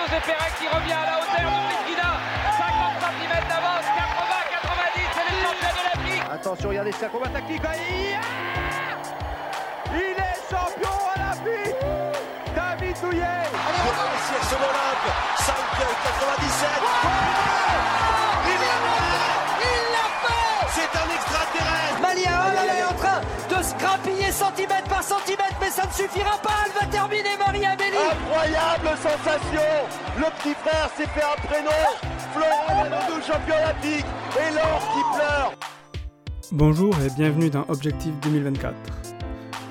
[0.00, 2.10] José Pérez qui revient à la hauteur de Brigida.
[2.56, 6.24] 50 cm d'avance, 80, 90, c'est les champions de l'Afrique.
[6.32, 7.62] Attention, regardez sa combat tactique.
[9.92, 11.76] Il est champion olympique
[12.54, 16.68] David Douillet Pour réussir son Olympe 5 97
[18.46, 22.38] Il l'a fait Il l'a fait C'est un extraterrestre Malia
[22.78, 25.39] est en train de se grappiller centimètre par centimètre,
[25.70, 26.64] mais ça ne suffira pas.
[26.66, 27.96] Elle va terminer, Maria Belli.
[27.96, 29.68] Incroyable sensation
[30.18, 31.70] Le petit frère s'est fait un prénom
[32.32, 35.52] Florent Manodou, champion olympique Et l'or qui pleure
[36.52, 38.74] Bonjour et bienvenue dans Objectif 2024.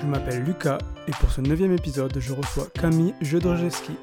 [0.01, 0.77] Je m'appelle Lucas
[1.07, 3.93] et pour ce neuvième épisode, je reçois Camille Jedrzejewski.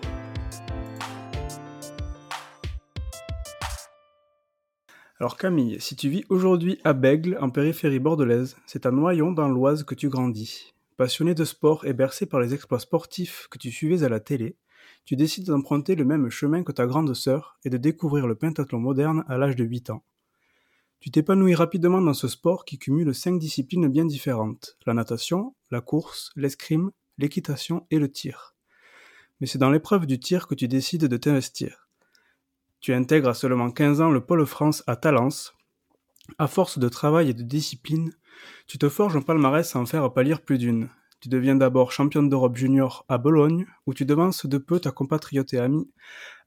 [5.19, 9.49] Alors Camille, si tu vis aujourd'hui à Bègle, en périphérie bordelaise, c'est à Noyon dans
[9.49, 10.76] l'Oise que tu grandis.
[10.97, 14.57] Passionné de sport et bercé par les exploits sportifs que tu suivais à la télé,
[15.05, 18.79] tu décides d'emprunter le même chemin que ta grande sœur et de découvrir le pentathlon
[18.79, 20.03] moderne à l'âge de 8 ans.
[21.01, 25.81] Tu t'épanouis rapidement dans ce sport qui cumule cinq disciplines bien différentes la natation, la
[25.81, 28.55] course, l'escrime, l'équitation et le tir.
[29.41, 31.89] Mais c'est dans l'épreuve du tir que tu décides de t'investir.
[32.81, 35.55] Tu intègres à seulement 15 ans le Pôle France à Talence.
[36.39, 38.13] À force de travail et de discipline,
[38.67, 40.89] tu te forges un palmarès à en faire pâlir plus d'une.
[41.21, 45.55] Tu deviens d'abord championne d'Europe junior à Bologne, où tu devances de peu ta compatriote
[45.55, 45.91] et amie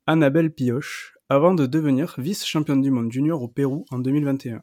[0.06, 4.62] Annabelle Pioche, avant de devenir vice-championne du monde junior au Pérou en 2021.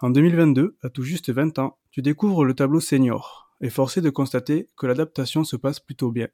[0.00, 4.10] En 2022, à tout juste 20 ans, tu découvres le tableau senior, et forcé de
[4.10, 6.28] constater que l'adaptation se passe plutôt bien.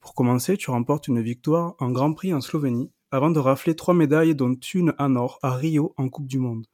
[0.00, 3.94] Pour commencer, tu remportes une victoire en Grand Prix en Slovénie, avant de rafler trois
[3.94, 6.66] médailles dont une en or à Rio en Coupe du Monde.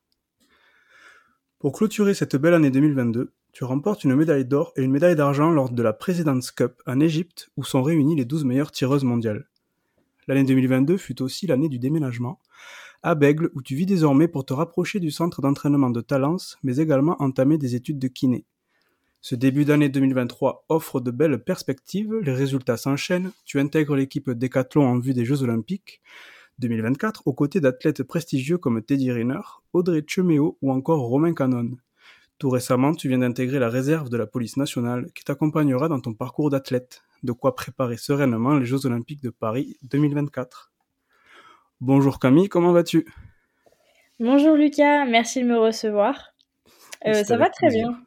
[1.62, 5.52] Pour clôturer cette belle année 2022, tu remportes une médaille d'or et une médaille d'argent
[5.52, 9.46] lors de la President's Cup en Égypte où sont réunies les 12 meilleures tireuses mondiales.
[10.27, 12.41] L'année 2022 fut aussi l'année du déménagement,
[13.04, 16.78] à Bègle où tu vis désormais pour te rapprocher du centre d'entraînement de Talence, mais
[16.78, 18.44] également entamer des études de kiné.
[19.20, 24.84] Ce début d'année 2023 offre de belles perspectives, les résultats s'enchaînent, tu intègres l'équipe Décathlon
[24.84, 26.03] en vue des Jeux Olympiques
[26.58, 29.40] 2024 aux côtés d'athlètes prestigieux comme Teddy Riner,
[29.72, 31.70] Audrey Cheméo ou encore Romain Canon.
[32.38, 36.12] Tout récemment, tu viens d'intégrer la réserve de la police nationale qui t'accompagnera dans ton
[36.14, 40.72] parcours d'athlète, de quoi préparer sereinement les Jeux Olympiques de Paris 2024.
[41.80, 43.06] Bonjour Camille, comment vas-tu?
[44.20, 46.34] Bonjour Lucas, merci de me recevoir.
[47.06, 47.88] Euh, ça va très plaisir?
[47.90, 47.98] bien.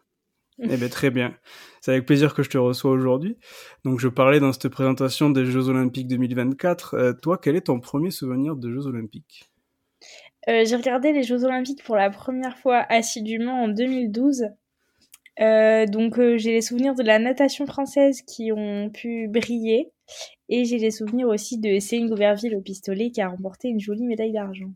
[0.62, 1.36] Eh bien très bien.
[1.82, 3.38] C'est avec plaisir que je te reçois aujourd'hui.
[3.84, 6.94] Donc je parlais dans cette présentation des Jeux Olympiques 2024.
[6.94, 9.50] Euh, toi, quel est ton premier souvenir de Jeux Olympiques?
[10.48, 14.46] Euh, J'ai regardé les Jeux Olympiques pour la première fois assidûment en 2012.
[15.42, 19.92] Euh, donc j'ai les souvenirs de la natation française qui ont pu briller
[20.48, 24.06] et j'ai les souvenirs aussi de Céline Gouverville au pistolet qui a remporté une jolie
[24.06, 24.72] médaille d'argent.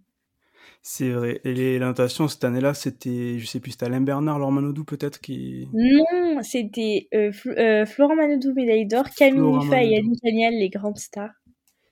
[0.82, 1.42] C'est vrai.
[1.44, 5.20] Et les, la cette année-là, c'était, je sais plus, c'était Alain Bernard, Laure Manodou peut-être
[5.20, 5.68] qui.
[5.74, 9.90] Non, c'était euh, Fl- euh, Florent Manodou médaille d'or, Camille Muffat et.
[9.90, 11.32] Yannick Agnel les grandes stars.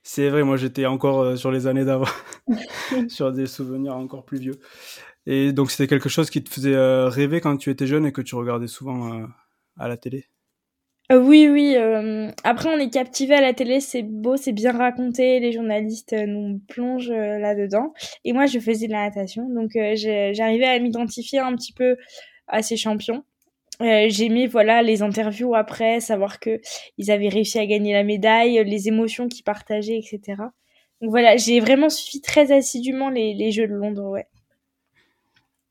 [0.04, 2.06] C'est vrai, moi j'étais encore euh, sur les années d'avant,
[3.10, 4.60] sur des souvenirs encore plus vieux.
[5.26, 6.78] Et donc c'était quelque chose qui te faisait
[7.10, 9.28] rêver quand tu étais jeune et que tu regardais souvent
[9.78, 10.26] à la télé?
[11.12, 11.76] Euh, oui, oui.
[11.78, 15.40] euh, après, on est captivé à la télé, c'est beau, c'est bien raconté.
[15.40, 17.94] Les journalistes euh, nous plongent là-dedans.
[18.26, 21.98] Et moi, je faisais de la natation, donc j'arrivais à m'identifier un petit peu
[22.48, 23.24] à ces champions.
[23.80, 26.60] J'aimais voilà les interviews après, savoir que
[26.98, 30.42] ils avaient réussi à gagner la médaille, les émotions qu'ils partageaient, etc.
[31.02, 34.26] Donc voilà, j'ai vraiment suivi très assidûment les, les Jeux de Londres, ouais.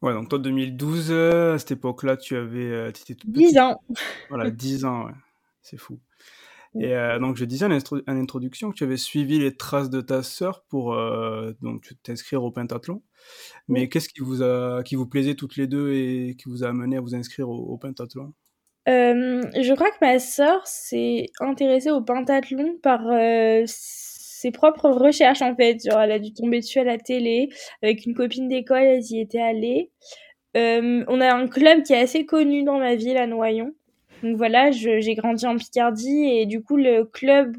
[0.03, 3.59] Ouais, donc toi 2012, euh, à cette époque-là, tu avais, toute 10 petite.
[3.59, 3.83] ans.
[4.29, 5.13] Voilà, 10 ans, ouais.
[5.69, 5.99] C'est fou.
[6.79, 7.73] Et euh, donc je disais en,
[8.07, 12.53] introduction que tu avais suivi les traces de ta sœur pour euh, donc t'inscrire au
[12.53, 13.03] pentathlon.
[13.67, 16.69] Mais qu'est-ce qui vous a, qui vous plaisait toutes les deux et qui vous a
[16.69, 18.33] amené à vous inscrire au, au pentathlon?
[18.89, 23.01] Euh, je crois que ma sœur s'est intéressée au pentathlon par
[23.67, 25.79] ses propres recherches en fait.
[25.85, 27.49] Genre, elle a dû tomber dessus à la télé
[27.83, 29.91] avec une copine d'école, elles y étaient allées.
[30.55, 33.75] On a un club qui est assez connu dans ma ville à Noyon.
[34.23, 37.57] Donc voilà, j'ai grandi en Picardie et du coup le club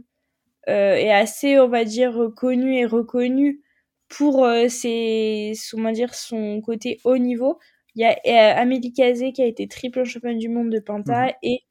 [0.70, 3.62] euh, est assez, on va dire, connu et reconnu
[4.10, 7.60] pour euh, ses, va dire, son côté haut niveau.
[7.96, 11.28] Il y a euh, Amélie Cazé qui a été triple championne du monde de Penta
[11.28, 11.34] Mhm.
[11.44, 11.62] et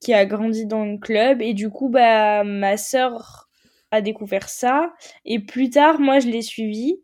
[0.00, 1.42] qui a grandi dans le club.
[1.42, 3.48] Et du coup, bah, ma sœur
[3.92, 4.92] a découvert ça.
[5.24, 6.96] Et plus tard, moi, je l'ai suivi.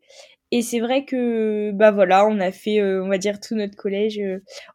[0.52, 4.20] Et c'est vrai que, bah voilà, on a fait, on va dire, tout notre collège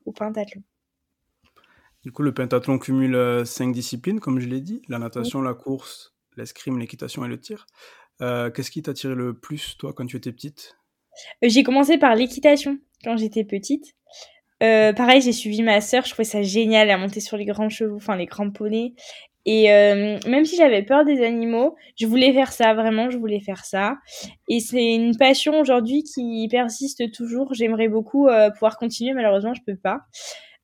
[0.05, 0.63] au pentathlon.
[2.03, 5.53] Du coup, le pentathlon cumule euh, cinq disciplines, comme je l'ai dit la natation, la
[5.53, 7.67] course, l'escrime, l'équitation et le tir.
[8.19, 10.77] Qu'est-ce qui t'a attiré le plus, toi, quand tu étais petite?
[11.41, 13.95] J'ai commencé par l'équitation quand j'étais petite.
[14.61, 17.69] Euh, pareil, j'ai suivi ma sœur, je trouvais ça génial à monter sur les grands
[17.69, 18.93] chevaux, enfin les grands poneys.
[19.45, 23.39] Et euh, même si j'avais peur des animaux, je voulais faire ça, vraiment, je voulais
[23.39, 23.97] faire ça.
[24.47, 27.51] Et c'est une passion aujourd'hui qui persiste toujours.
[27.55, 30.01] J'aimerais beaucoup euh, pouvoir continuer, malheureusement, je peux pas.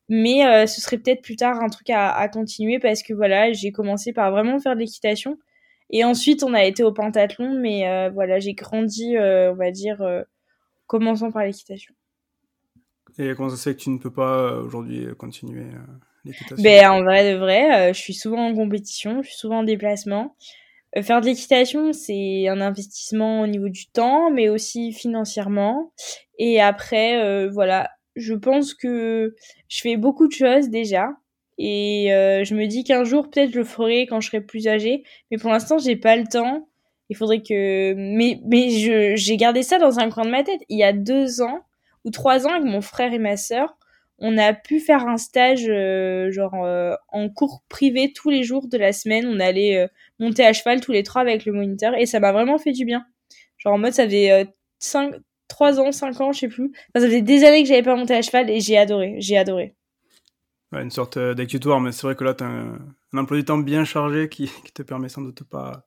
[0.10, 3.52] Mais euh, ce serait peut-être plus tard un truc à, à continuer parce que voilà,
[3.52, 5.38] j'ai commencé par vraiment faire de l'équitation.
[5.90, 10.06] Et ensuite, on a été au pentathlon, mais euh, voilà, j'ai grandi, on va dire,
[10.86, 11.94] commençant par l'équitation.
[13.20, 15.66] Et comment ça se fait que tu ne peux pas aujourd'hui continuer
[16.28, 16.64] l'équitation?
[16.64, 19.64] Ben, en vrai de vrai, euh, je suis souvent en compétition, je suis souvent en
[19.64, 20.36] déplacement.
[20.96, 25.94] Euh, faire de l'équitation, c'est un investissement au niveau du temps, mais aussi financièrement.
[26.38, 29.36] Et après, euh, voilà, je pense que
[29.70, 31.10] je fais beaucoup de choses déjà.
[31.58, 35.04] Et je me dis qu'un jour, peut-être, je le ferai quand je serai plus âgée.
[35.32, 36.68] Mais pour l'instant, j'ai pas le temps.
[37.10, 37.94] Il faudrait que...
[37.96, 40.62] Mais, mais j'ai gardé ça dans un coin de ma tête.
[40.70, 41.62] Il y a deux ans,
[42.06, 43.78] ou trois ans avec mon frère et ma sœur,
[44.20, 48.68] on a pu faire un stage euh, genre euh, en cours privé tous les jours
[48.68, 49.28] de la semaine.
[49.28, 49.88] On allait euh,
[50.20, 52.86] monter à cheval tous les trois avec le moniteur et ça m'a vraiment fait du
[52.86, 53.06] bien.
[53.58, 54.48] Genre en mode ça faisait
[54.80, 55.14] cinq,
[55.48, 56.72] trois ans, cinq ans, je sais plus.
[56.96, 59.76] ça faisait des années que j'avais pas monté à cheval et j'ai adoré, j'ai adoré.
[60.72, 62.80] Ouais, une sorte d'actutoire, mais c'est vrai que là, tu as un,
[63.16, 65.86] emploi du temps bien chargé qui, qui te permet sans doute pas,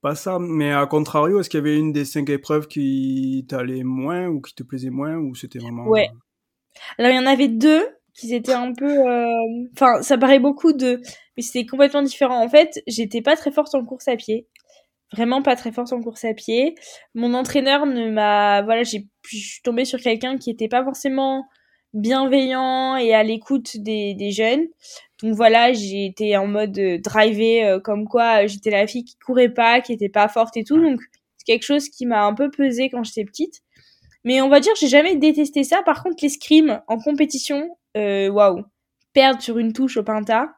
[0.00, 0.38] pas ça.
[0.40, 4.40] Mais à contrario, est-ce qu'il y avait une des cinq épreuves qui t'allait moins ou
[4.40, 5.86] qui te plaisait moins ou c'était vraiment.
[5.86, 6.08] Ouais,
[6.98, 9.26] alors il y en avait deux qui étaient un peu, euh,
[9.72, 11.00] enfin ça paraît beaucoup de,
[11.36, 12.42] mais c'était complètement différent.
[12.42, 14.46] En fait, j'étais pas très forte en course à pied,
[15.12, 16.74] vraiment pas très forte en course à pied.
[17.14, 21.46] Mon entraîneur ne m'a, voilà, j'ai, je suis tombée sur quelqu'un qui était pas forcément
[21.92, 24.66] bienveillant et à l'écoute des, des jeunes.
[25.22, 29.16] Donc voilà, j'ai été en mode euh, driver, euh, comme quoi j'étais la fille qui
[29.18, 30.80] courait pas, qui était pas forte et tout.
[30.80, 31.00] Donc
[31.36, 33.60] c'est quelque chose qui m'a un peu pesé quand j'étais petite.
[34.24, 35.82] Mais on va dire, j'ai jamais détesté ça.
[35.82, 38.64] Par contre, l'escrime en compétition, euh, waouh,
[39.12, 40.52] perdre sur une touche au pinta,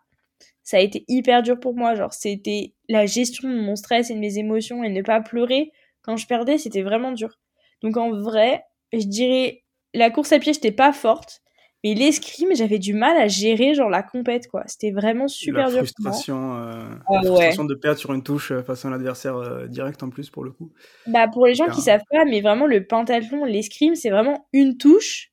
[0.62, 1.94] ça a été hyper dur pour moi.
[1.94, 5.72] Genre, c'était la gestion de mon stress et de mes émotions et ne pas pleurer
[6.02, 7.38] quand je perdais, c'était vraiment dur.
[7.82, 9.64] Donc en vrai, je dirais,
[9.94, 11.40] la course à pied, j'étais pas forte.
[11.84, 14.62] Mais l'escrime, j'avais du mal à gérer genre la compète quoi.
[14.66, 15.82] C'était vraiment super la dur.
[15.82, 19.66] Euh, ah, la frustration de perdre sur une touche euh, face à un adversaire euh,
[19.66, 20.72] direct en plus pour le coup.
[21.08, 24.76] Bah pour les gens qui savent pas, mais vraiment le pentathlon, l'escrime, c'est vraiment une
[24.76, 25.32] touche,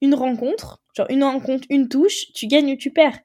[0.00, 3.20] une rencontre, genre une rencontre, une touche, tu gagnes ou tu perds.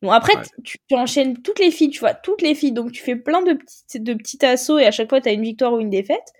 [0.00, 0.34] Bon après
[0.64, 3.42] tu, tu, enchaînes toutes les filles, tu vois, toutes les filles, donc tu fais plein
[3.42, 5.90] de petits de petits assauts et à chaque fois tu as une victoire ou une
[5.90, 6.32] défaite.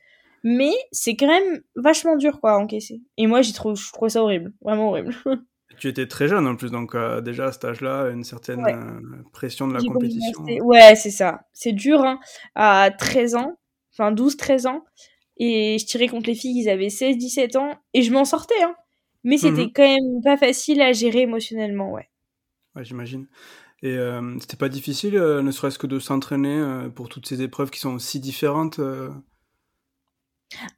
[0.45, 3.01] Mais c'est quand même vachement dur quoi à encaisser.
[3.17, 5.15] Et moi j'ai trouvé je trouve ça horrible, vraiment horrible.
[5.79, 9.23] Tu étais très jeune en plus, donc euh, déjà à cet âge-là, une certaine euh,
[9.33, 10.43] pression de la compétition.
[10.63, 11.43] Ouais, c'est ça.
[11.53, 12.19] C'est dur, hein,
[12.57, 13.53] à 13 ans,
[13.93, 14.85] enfin 12-13 ans,
[15.37, 18.75] et je tirais contre les filles qui avaient 16-17 ans, et je m'en sortais, hein.
[19.25, 19.73] Mais c'était mhm.
[19.75, 22.09] quand même pas facile à gérer émotionnellement, ouais.
[22.79, 23.27] Ouais, j'imagine.
[23.83, 27.81] Et euh, c'était pas difficile, ne serait-ce que de s'entraîner pour toutes ces épreuves qui
[27.81, 28.81] sont si différentes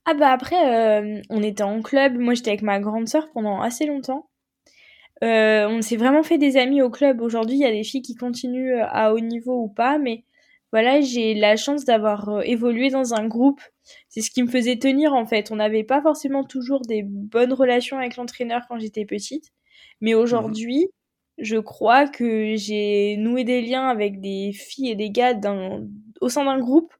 [0.04, 3.86] Ah bah après, on était en club, moi j'étais avec ma grande sœur pendant assez
[3.86, 4.30] longtemps.
[5.22, 7.20] Euh, on s'est vraiment fait des amis au club.
[7.20, 10.24] Aujourd'hui, il y a des filles qui continuent euh, à haut niveau ou pas, mais
[10.72, 13.60] voilà, j'ai la chance d'avoir euh, évolué dans un groupe.
[14.08, 15.50] C'est ce qui me faisait tenir en fait.
[15.50, 19.50] On n'avait pas forcément toujours des bonnes relations avec l'entraîneur quand j'étais petite,
[20.00, 20.88] mais aujourd'hui,
[21.40, 25.38] je crois que j'ai noué des liens avec des filles et des gars
[26.20, 26.92] au sein d'un groupe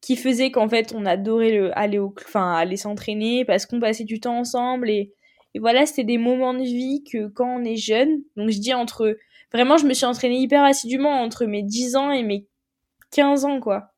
[0.00, 4.04] qui faisait qu'en fait on adorait le, aller au, enfin aller s'entraîner parce qu'on passait
[4.04, 5.12] du temps ensemble et
[5.58, 9.16] voilà, c'était des moments de vie que quand on est jeune, donc je dis entre,
[9.52, 12.46] vraiment, je me suis entraînée hyper assidûment entre mes 10 ans et mes
[13.10, 13.92] 15 ans, quoi.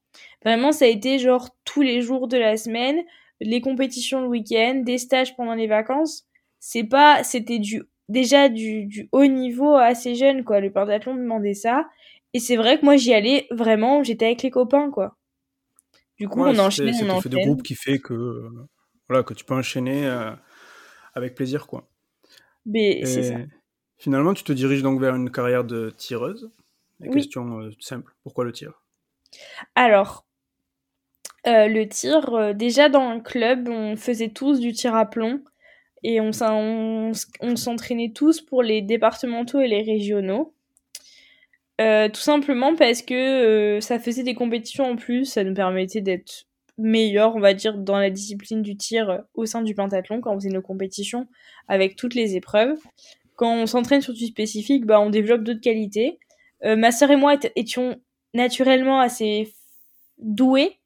[0.45, 3.03] Vraiment, ça a été genre tous les jours de la semaine,
[3.41, 6.27] les compétitions le week-end, des stages pendant les vacances.
[6.59, 10.61] C'est pas, c'était du, déjà du, du haut niveau assez jeune, quoi.
[10.61, 11.89] Le pentathlon demandait ça.
[12.35, 15.17] Et c'est vrai que moi, j'y allais vraiment, j'étais avec les copains, quoi.
[16.19, 17.33] Du coup, on enchaîne, on enchaîne.
[17.33, 18.49] de groupe qui fait que,
[19.09, 20.31] voilà, que tu peux enchaîner, euh,
[21.15, 21.89] avec plaisir, quoi.
[22.65, 23.35] Mais c'est ça.
[23.99, 26.51] Finalement, tu te diriges donc vers une carrière de tireuse.
[27.11, 28.83] Question euh, simple, pourquoi le tir?
[29.75, 30.25] Alors,
[31.47, 35.43] euh, le tir, euh, déjà dans le club, on faisait tous du tir à plomb
[36.03, 40.55] et on, s'entraînait tous pour les départementaux et les régionaux.
[41.79, 46.47] tout simplement parce que ça faisait des compétitions en plus, ça nous permettait d'être
[46.79, 50.33] meilleur, on va dire, dans la discipline du tir euh, au sein du pentathlon quand
[50.33, 51.29] on faisait nos compétitions
[51.69, 52.79] avec toutes les épreuves.
[53.37, 56.19] Quand on s'entraîne sur du spécifique, bah, on développe d'autres qualités.
[56.65, 57.97] Euh, ma sœur et moi étions
[58.35, 59.53] naturellement assez
[60.19, 60.79] doués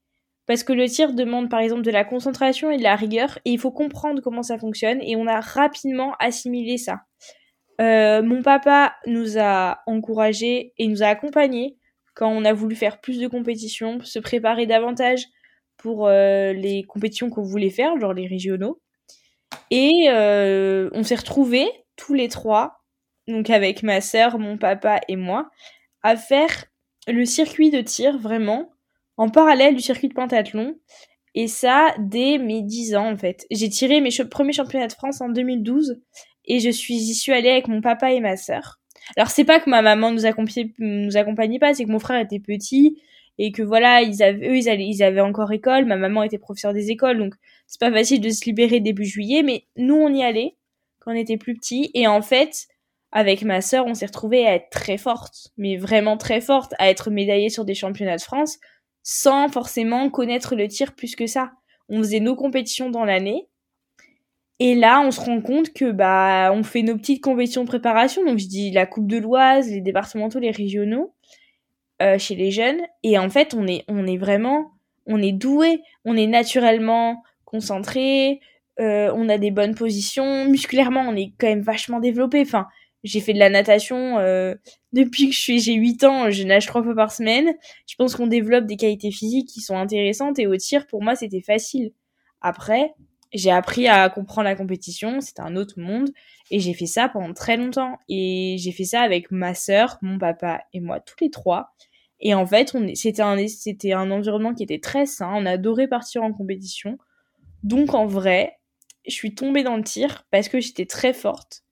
[0.47, 3.51] parce que le tir demande par exemple de la concentration et de la rigueur, et
[3.51, 7.03] il faut comprendre comment ça fonctionne, et on a rapidement assimilé ça.
[7.81, 11.77] Euh, mon papa nous a encouragés et nous a accompagnés
[12.15, 15.27] quand on a voulu faire plus de compétitions, se préparer davantage
[15.77, 18.81] pour euh, les compétitions qu'on voulait faire, genre les régionaux.
[19.71, 22.83] Et euh, on s'est retrouvés tous les trois,
[23.29, 25.51] donc avec ma sœur, mon papa et moi,
[26.03, 26.65] à faire
[27.07, 28.71] le circuit de tir vraiment
[29.17, 30.77] en parallèle du circuit de pentathlon.
[31.35, 33.47] Et ça, dès mes 10 ans, en fait.
[33.51, 36.01] J'ai tiré mes premiers championnats de France en 2012
[36.47, 38.81] et je suis, j'y suis allée avec mon papa et ma sœur.
[39.17, 42.21] Alors, c'est pas que ma maman nous accompagnait, nous accompagnait pas, c'est que mon frère
[42.21, 43.01] était petit
[43.39, 45.85] et que voilà, eux, ils, ils avaient encore école.
[45.85, 47.35] Ma maman était professeure des écoles, donc
[47.67, 50.57] c'est pas facile de se libérer début juillet, mais nous, on y allait
[51.01, 51.91] quand on était plus petits.
[51.95, 52.67] Et en fait,
[53.13, 56.89] avec ma sœur, on s'est retrouvés à être très fortes, mais vraiment très fortes, à
[56.89, 58.59] être médaillées sur des championnats de France
[59.09, 61.53] sans forcément connaître le tir plus que ça.
[61.89, 63.47] On faisait nos compétitions dans l'année.
[64.59, 68.25] Et là, on se rend compte que bah on fait nos petites compétitions de préparation.
[68.25, 71.15] Donc je dis la Coupe de l'Oise, les départementaux, les régionaux
[72.03, 72.81] euh, chez les jeunes.
[73.05, 74.73] Et en fait, on est on est vraiment
[75.07, 78.41] on est doué, on est naturellement concentré,
[78.81, 80.47] euh, on a des bonnes positions.
[80.47, 82.41] Musculairement, on est quand même vachement développé.
[82.41, 82.67] Enfin,
[83.07, 84.55] j'ai fait de la natation euh,
[84.93, 87.55] depuis que je suis j'ai 8 ans, je nage trois fois par semaine.
[87.87, 91.15] Je pense qu'on développe des qualités physiques qui sont intéressantes et au tir pour moi
[91.15, 91.93] c'était facile.
[92.41, 92.95] Après,
[93.33, 96.11] j'ai appris à comprendre la compétition, c'était un autre monde
[96.51, 100.19] et j'ai fait ça pendant très longtemps et j'ai fait ça avec ma sœur, mon
[100.19, 101.75] papa et moi tous les trois.
[102.19, 105.89] Et en fait, on c'était un c'était un environnement qui était très sain, on adorait
[105.89, 106.99] partir en compétition.
[107.63, 108.59] Donc en vrai,
[109.07, 111.66] je suis tombée dans le tir parce que j'étais très forte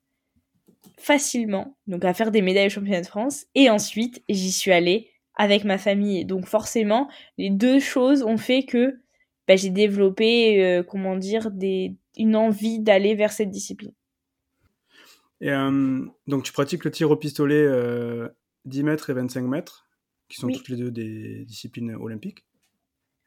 [0.99, 3.47] facilement, donc à faire des médailles au championnat de France.
[3.55, 6.25] Et ensuite, j'y suis allée avec ma famille.
[6.25, 7.09] Donc forcément,
[7.39, 8.99] les deux choses ont fait que
[9.47, 13.93] bah, j'ai développé, euh, comment dire, des, une envie d'aller vers cette discipline.
[15.41, 17.65] Et euh, donc tu pratiques le tir au pistolet
[18.65, 19.87] 10 euh, mètres et 25 mètres,
[20.29, 22.45] qui sont toutes les deux des disciplines olympiques.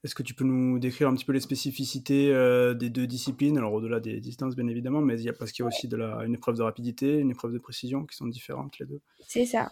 [0.07, 3.57] Est-ce que tu peux nous décrire un petit peu les spécificités euh, des deux disciplines?
[3.57, 5.89] Alors au-delà des distances bien évidemment, mais il y a, parce qu'il y a aussi
[5.89, 9.01] de la, une épreuve de rapidité, une épreuve de précision qui sont différentes les deux.
[9.27, 9.67] C'est ça.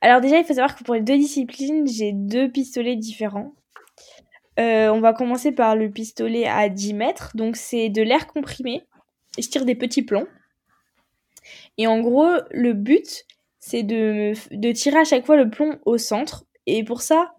[0.00, 3.54] Alors déjà, il faut savoir que pour les deux disciplines, j'ai deux pistolets différents.
[4.58, 8.86] Euh, on va commencer par le pistolet à 10 mètres, donc c'est de l'air comprimé.
[9.36, 10.26] Et je tire des petits plombs.
[11.76, 13.26] Et en gros, le but,
[13.60, 16.46] c'est de, de tirer à chaque fois le plomb au centre.
[16.64, 17.34] Et pour ça,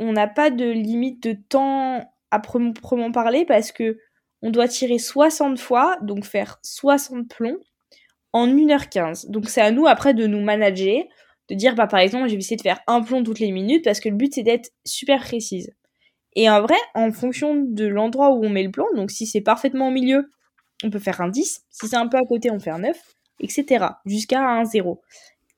[0.00, 3.98] on n'a pas de limite de temps à proprement parler parce que
[4.42, 7.58] on doit tirer 60 fois, donc faire 60 plombs
[8.32, 9.30] en 1h15.
[9.30, 11.02] Donc c'est à nous après de nous manager,
[11.48, 13.84] de dire bah par exemple, je vais essayer de faire un plomb toutes les minutes
[13.84, 15.70] parce que le but c'est d'être super précise.
[16.34, 19.40] Et en vrai, en fonction de l'endroit où on met le plomb, donc si c'est
[19.40, 20.30] parfaitement au milieu,
[20.82, 22.96] on peut faire un 10, si c'est un peu à côté, on fait un 9,
[23.40, 23.84] etc.
[24.06, 25.02] jusqu'à un 0.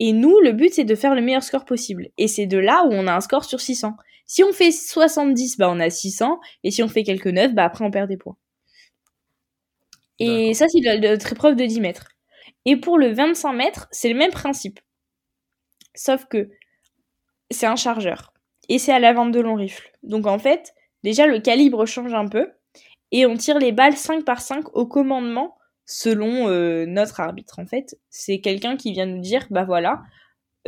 [0.00, 2.08] Et nous, le but c'est de faire le meilleur score possible.
[2.18, 3.94] Et c'est de là où on a un score sur 600.
[4.33, 6.41] Si on fait 70, bah on a 600.
[6.65, 8.39] Et si on fait quelques 9, bah après on perd des points.
[10.19, 12.09] Et ça, c'est notre épreuve de 10 mètres.
[12.65, 14.81] Et pour le 25 mètres, c'est le même principe.
[15.95, 16.49] Sauf que
[17.51, 18.33] c'est un chargeur.
[18.71, 19.93] Et c'est à la vente de long rifle.
[20.03, 20.73] Donc en fait,
[21.05, 22.49] déjà le calibre change un peu.
[23.11, 27.59] Et on tire les balles 5 par 5 au commandement selon euh, notre arbitre.
[27.59, 30.01] En fait, c'est quelqu'un qui vient nous dire, bah voilà,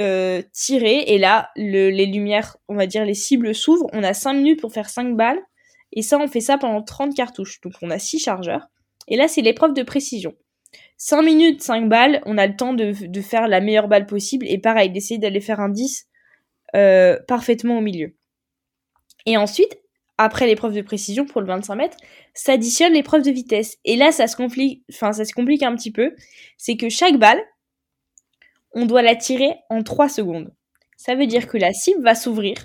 [0.01, 4.35] euh, tirer et là les lumières, on va dire les cibles s'ouvrent, on a 5
[4.35, 5.39] minutes pour faire 5 balles
[5.93, 7.61] et ça on fait ça pendant 30 cartouches.
[7.61, 8.67] Donc on a 6 chargeurs
[9.09, 10.35] et là c'est l'épreuve de précision.
[10.97, 14.59] 5 minutes, 5 balles, on a le temps de, faire la meilleure balle possible et
[14.59, 16.09] pareil d'essayer d'aller faire un 10
[16.75, 18.17] euh, parfaitement au milieu.
[19.27, 19.79] Et ensuite,
[20.19, 21.97] après l'épreuve de précision pour le 25 mètres,
[22.35, 23.79] s'additionne l'épreuve de vitesse.
[23.85, 26.15] Et là, ça se complique, enfin, ça se complique un petit peu.
[26.57, 27.43] C'est que chaque balle,
[28.75, 30.53] on doit la tirer en 3 secondes.
[30.97, 32.57] Ça veut dire que la cible va s'ouvrir.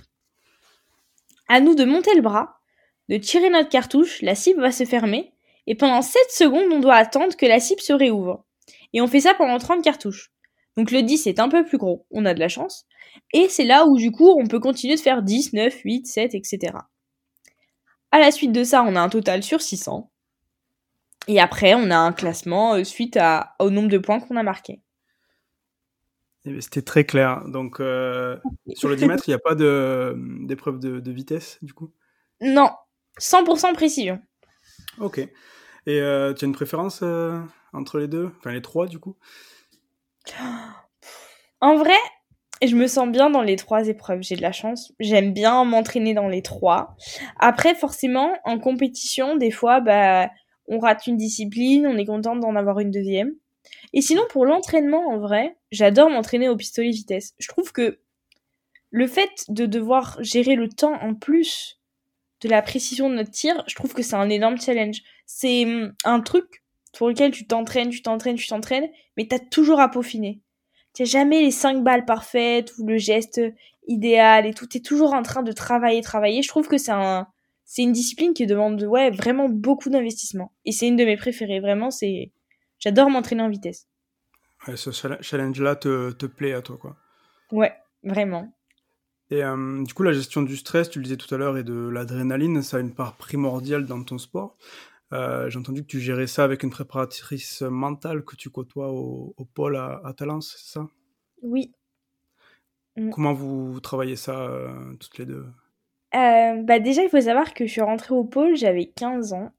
[1.48, 2.60] À nous de monter le bras,
[3.08, 5.34] de tirer notre cartouche, la cible va se fermer,
[5.68, 8.46] et pendant 7 secondes, on doit attendre que la cible se réouvre.
[8.94, 10.32] Et on fait ça pendant 30 cartouches.
[10.78, 12.86] Donc le 10 est un peu plus gros, on a de la chance.
[13.34, 16.36] Et c'est là où du coup on peut continuer de faire 10, 9, 8, 7,
[16.36, 16.74] etc.
[18.12, 20.10] À la suite de ça, on a un total sur 600.
[21.28, 23.20] Et après, on a un classement euh, suite
[23.60, 24.82] au nombre de points qu'on a marqué.
[26.60, 27.44] C'était très clair.
[27.48, 28.38] Donc, euh,
[28.74, 31.92] sur le 10 mètres, il n'y a pas d'épreuve de, vitesse, du coup?
[32.42, 32.70] Non,
[33.20, 34.20] 100% précision.
[35.00, 35.20] Ok.
[35.20, 37.40] Et euh, tu as une préférence euh,
[37.74, 38.32] entre les deux?
[38.40, 39.18] Enfin, les trois, du coup?
[41.62, 41.98] En vrai,
[42.66, 44.22] je me sens bien dans les trois épreuves.
[44.22, 44.94] J'ai de la chance.
[45.02, 46.96] J'aime bien m'entraîner dans les trois.
[47.38, 50.30] Après, forcément, en compétition, des fois, bah,
[50.68, 53.34] on rate une discipline, on est contente d'en avoir une deuxième.
[53.94, 57.34] Et sinon, pour l'entraînement, en vrai, j'adore m'entraîner au pistolet vitesse.
[57.40, 58.00] Je trouve que
[58.92, 61.80] le fait de devoir gérer le temps en plus
[62.42, 65.02] de la précision de notre tir, je trouve que c'est un énorme challenge.
[65.26, 66.64] C'est hum, un truc
[66.98, 70.40] pour lequel tu t'entraînes, tu t'entraînes, tu t'entraînes, mais t'as toujours à peaufiner.
[70.94, 73.42] T'as jamais les cinq balles parfaites ou le geste
[73.88, 74.68] idéal et tout.
[74.68, 76.42] T'es toujours en train de travailler, travailler.
[76.42, 77.28] Je trouve que c'est un,
[77.66, 80.52] c'est une discipline qui demande, ouais, vraiment beaucoup d'investissement.
[80.66, 81.60] Et c'est une de mes préférées.
[81.60, 82.32] Vraiment, c'est,
[82.80, 83.88] j'adore m'entraîner en vitesse.
[84.68, 86.98] Ouais, ce challenge-là te, te plaît à toi, quoi.
[87.52, 88.54] Ouais, vraiment.
[89.32, 91.64] Et euh, du coup, la gestion du stress, tu le disais tout à l'heure, et
[91.64, 94.58] de l'adrénaline, ça a une part primordiale dans ton sport.
[95.14, 99.34] Euh, J'ai entendu que tu gérais ça avec une préparatrice mentale que tu côtoies au,
[99.38, 100.88] au pôle à, à Talence, c'est ça?
[101.42, 101.72] Oui.
[102.96, 103.12] Mm.
[103.12, 105.46] Comment vous travaillez ça euh, toutes les deux?
[106.12, 109.52] Bah Déjà, il faut savoir que je suis rentrée au pôle, j'avais 15 ans.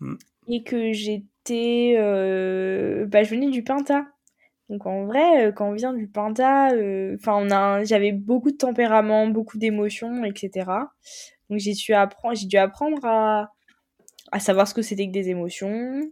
[0.00, 0.14] Mm.
[0.48, 1.26] Et que j'étais.
[1.54, 4.06] Euh, bah, je venais du Pinta.
[4.68, 6.70] Donc en vrai, quand on vient du Pinta,
[7.14, 10.66] enfin on a, j'avais beaucoup de tempérament, beaucoup d'émotions, etc.
[11.48, 13.50] Donc j'ai dû apprendre, j'ai dû apprendre à
[14.32, 16.02] à savoir ce que c'était que des émotions.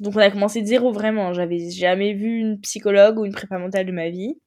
[0.00, 1.32] Donc on a commencé de zéro vraiment.
[1.32, 4.38] J'avais jamais vu une psychologue ou une prépa mentale de ma vie.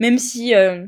[0.00, 0.86] Même si euh,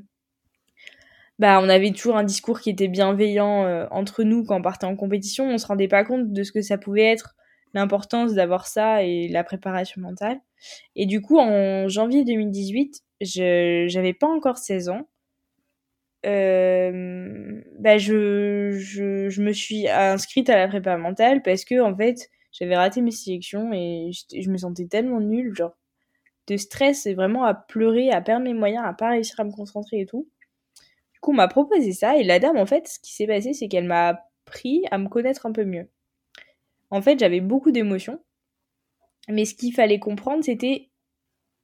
[1.39, 4.87] bah on avait toujours un discours qui était bienveillant euh, entre nous quand on partait
[4.87, 7.35] en compétition, on se rendait pas compte de ce que ça pouvait être
[7.75, 10.41] l'importance d'avoir ça et la préparation mentale.
[10.97, 15.09] Et du coup en janvier 2018, je j'avais pas encore 16 ans.
[16.27, 21.97] Euh, bah je, je, je, me suis inscrite à la prépa mentale parce que en
[21.97, 25.77] fait j'avais raté mes sélections et je me sentais tellement nulle genre
[26.49, 29.53] de stress et vraiment à pleurer à perdre mes moyens à pas réussir à me
[29.53, 30.29] concentrer et tout.
[31.13, 33.53] Du coup on m'a proposé ça et la dame en fait ce qui s'est passé
[33.53, 35.89] c'est qu'elle m'a appris à me connaître un peu mieux
[36.91, 38.23] en fait j'avais beaucoup d'émotions
[39.29, 40.91] mais ce qu'il fallait comprendre c'était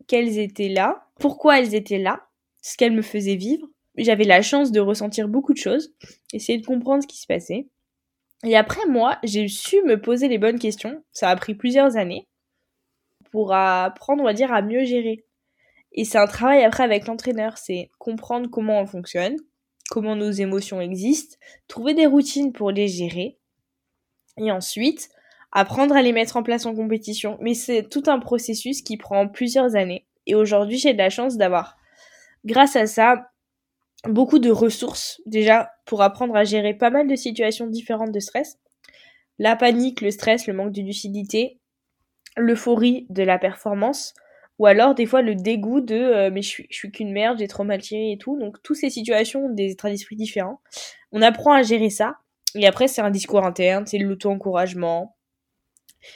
[0.06, 2.28] qu'elles étaient là pourquoi elles étaient là?
[2.62, 5.94] Ce qu'elles me faisaient vivre j'avais la chance de ressentir beaucoup de choses,
[6.32, 7.68] essayer de comprendre ce qui se passait.
[8.44, 11.02] Et après, moi, j'ai su me poser les bonnes questions.
[11.12, 12.28] Ça a pris plusieurs années
[13.30, 15.24] pour apprendre, on dire, à mieux gérer.
[15.92, 19.36] Et c'est un travail après avec l'entraîneur, c'est comprendre comment on fonctionne,
[19.90, 21.36] comment nos émotions existent,
[21.68, 23.38] trouver des routines pour les gérer,
[24.36, 25.08] et ensuite
[25.54, 27.38] apprendre à les mettre en place en compétition.
[27.40, 30.06] Mais c'est tout un processus qui prend plusieurs années.
[30.26, 31.76] Et aujourd'hui, j'ai de la chance d'avoir,
[32.44, 33.30] grâce à ça,
[34.08, 38.58] beaucoup de ressources déjà pour apprendre à gérer pas mal de situations différentes de stress.
[39.38, 41.58] La panique, le stress, le manque de lucidité,
[42.36, 44.14] l'euphorie de la performance,
[44.58, 47.38] ou alors des fois le dégoût de euh, mais je suis, je suis qu'une merde,
[47.38, 48.38] j'ai trop mal tiré et tout.
[48.38, 50.60] Donc toutes ces situations ont des états d'esprit différents.
[51.10, 52.18] On apprend à gérer ça.
[52.54, 55.16] Et après c'est un discours interne, c'est l'auto-encouragement,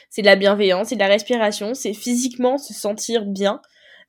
[0.09, 3.61] c'est de la bienveillance, c'est de la respiration, c'est physiquement se sentir bien,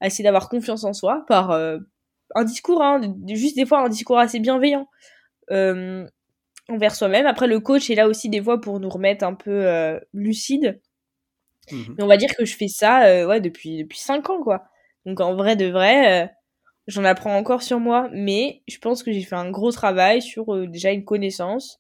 [0.03, 1.79] essayer d'avoir confiance en soi par, euh,
[2.35, 4.89] un discours, hein, juste des fois un discours assez bienveillant
[5.51, 6.07] euh,
[6.69, 7.27] envers soi-même.
[7.27, 10.81] Après, le coach est là aussi des fois pour nous remettre un peu euh, lucide.
[11.71, 11.95] Mhm.
[11.97, 14.65] Mais on va dire que je fais ça euh, ouais, depuis, depuis 5 ans, quoi.
[15.07, 16.31] Donc en vrai de vrai,
[16.87, 20.69] j'en apprends encore sur moi, mais je pense que j'ai fait un gros travail sur
[20.69, 21.80] déjà une connaissance.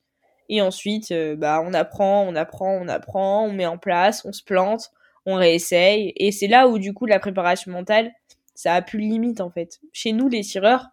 [0.51, 4.43] Et ensuite, bah, on apprend, on apprend, on apprend, on met en place, on se
[4.43, 4.91] plante,
[5.25, 6.13] on réessaye.
[6.17, 8.13] Et c'est là où du coup la préparation mentale,
[8.55, 9.81] ça a plus de limite en fait.
[9.93, 10.89] Chez nous, les tireurs,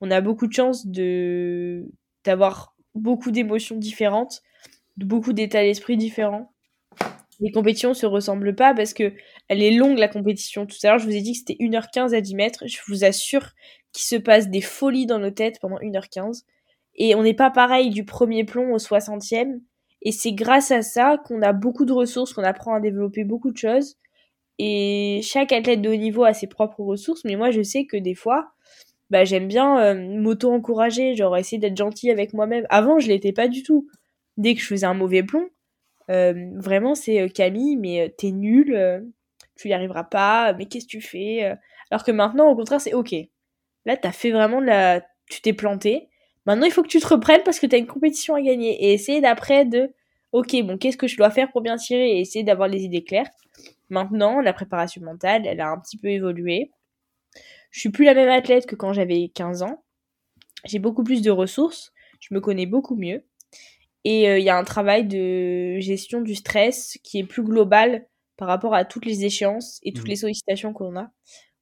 [0.00, 1.86] on a beaucoup de chance de
[2.24, 4.42] d'avoir beaucoup d'émotions différentes,
[4.96, 6.52] beaucoup d'états d'esprit différents.
[7.40, 9.12] Les compétitions se ressemblent pas parce que
[9.48, 10.66] elle est longue la compétition.
[10.66, 12.64] Tout à l'heure, je vous ai dit que c'était 1h15 à 10 mètres.
[12.66, 13.50] Je vous assure
[13.92, 16.44] qu'il se passe des folies dans nos têtes pendant 1h15.
[16.96, 19.60] Et on n'est pas pareil du premier plomb au 60e.
[20.02, 23.50] Et c'est grâce à ça qu'on a beaucoup de ressources, qu'on apprend à développer beaucoup
[23.50, 23.96] de choses.
[24.58, 27.96] Et chaque athlète de haut niveau a ses propres ressources, mais moi je sais que
[27.96, 28.52] des fois,
[29.10, 32.66] bah, j'aime bien euh, m'auto-encourager, genre essayer d'être gentil avec moi-même.
[32.70, 33.88] Avant, je l'étais pas du tout.
[34.36, 35.48] Dès que je faisais un mauvais plomb,
[36.10, 39.04] euh, vraiment c'est euh, Camille, mais t'es nul,
[39.56, 41.56] tu y arriveras pas, mais qu'est-ce que tu fais
[41.90, 43.14] Alors que maintenant, au contraire, c'est ok.
[43.86, 45.02] Là, t'as fait vraiment la.
[45.30, 46.08] Tu t'es planté.
[46.46, 48.84] Maintenant, il faut que tu te reprennes parce que t'as une compétition à gagner.
[48.84, 49.92] Et essayer d'après de.
[50.32, 53.04] Ok, bon, qu'est-ce que je dois faire pour bien tirer et essayer d'avoir les idées
[53.04, 53.30] claires.
[53.88, 56.70] Maintenant, la préparation mentale, elle a un petit peu évolué.
[57.70, 59.84] Je suis plus la même athlète que quand j'avais 15 ans.
[60.64, 63.24] J'ai beaucoup plus de ressources, je me connais beaucoup mieux.
[64.04, 68.06] Et euh, il y a un travail de gestion du stress qui est plus global
[68.36, 70.10] par rapport à toutes les échéances et toutes mmh.
[70.10, 71.10] les sollicitations qu'on a.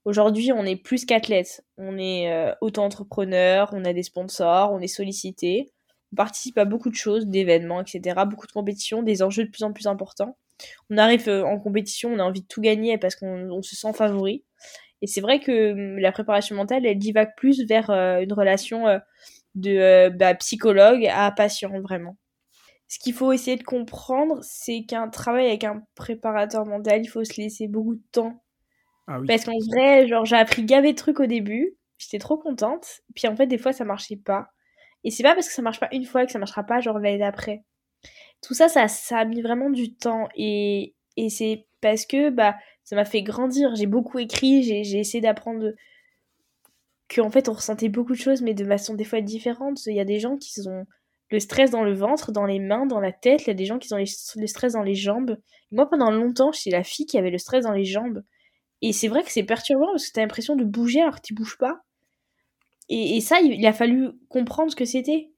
[0.05, 1.65] Aujourd'hui, on est plus qu'athlète.
[1.79, 5.73] On est euh, auto-entrepreneur, on a des sponsors, on est sollicité.
[6.13, 8.23] On participe à beaucoup de choses, d'événements, etc.
[8.27, 10.37] Beaucoup de compétitions, des enjeux de plus en plus importants.
[10.91, 13.93] On arrive euh, en compétition, on a envie de tout gagner parce qu'on se sent
[13.95, 14.45] favori.
[15.03, 18.85] Et c'est vrai que hum, la préparation mentale, elle divague plus vers euh, une relation
[19.55, 22.17] de bah, psychologue à patient, vraiment.
[22.89, 27.25] Ce qu'il faut essayer de comprendre, c'est qu'un travail avec un préparateur mental, il faut
[27.25, 28.44] se laisser beaucoup de temps
[29.07, 31.77] ah Parce qu'en vrai, genre, j'ai appris gavé de trucs au début.
[31.99, 33.03] J'étais trop contente.
[33.15, 34.49] Puis en fait, des fois, ça marchait pas.
[35.05, 36.99] Et c'est pas parce que ça marche pas une fois que ça marchera pas, genre,
[36.99, 37.65] l'année d'après.
[38.43, 40.29] Tout ça, ça, ça a mis vraiment du temps.
[40.37, 43.75] Et, et c'est parce que, bah, ça m'a fait grandir.
[43.77, 45.73] J'ai beaucoup écrit, j'ai essayé d'apprendre
[47.15, 49.85] qu'en fait, on ressentait beaucoup de choses, mais de façon des fois différente.
[49.87, 50.87] Il y a des gens qui ont
[51.31, 53.43] le stress dans le ventre, dans les mains, dans la tête.
[53.43, 55.37] Il y a des gens qui ont le stress dans les jambes.
[55.71, 58.23] moi, pendant longtemps, j'étais la fille qui avait le stress dans les jambes.
[58.87, 61.33] Et c'est vrai que c'est perturbant parce que t'as l'impression de bouger alors que tu
[61.33, 61.81] bouges pas.
[62.91, 65.31] Et, ça, il, a fallu comprendre ce que c'était.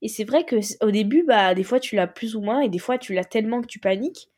[0.00, 2.68] Et c'est vrai que au début, bah, des fois tu l'as plus ou moins, et
[2.68, 4.30] des fois tu l'as tellement que tu paniques.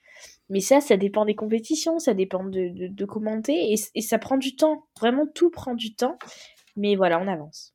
[0.49, 4.87] Mais ça, ça dépend des compétitions, ça dépend de, commenter, et, ça prend du temps.
[4.99, 6.19] Vraiment, tout prend du temps.
[6.77, 7.75] Mais voilà, on avance.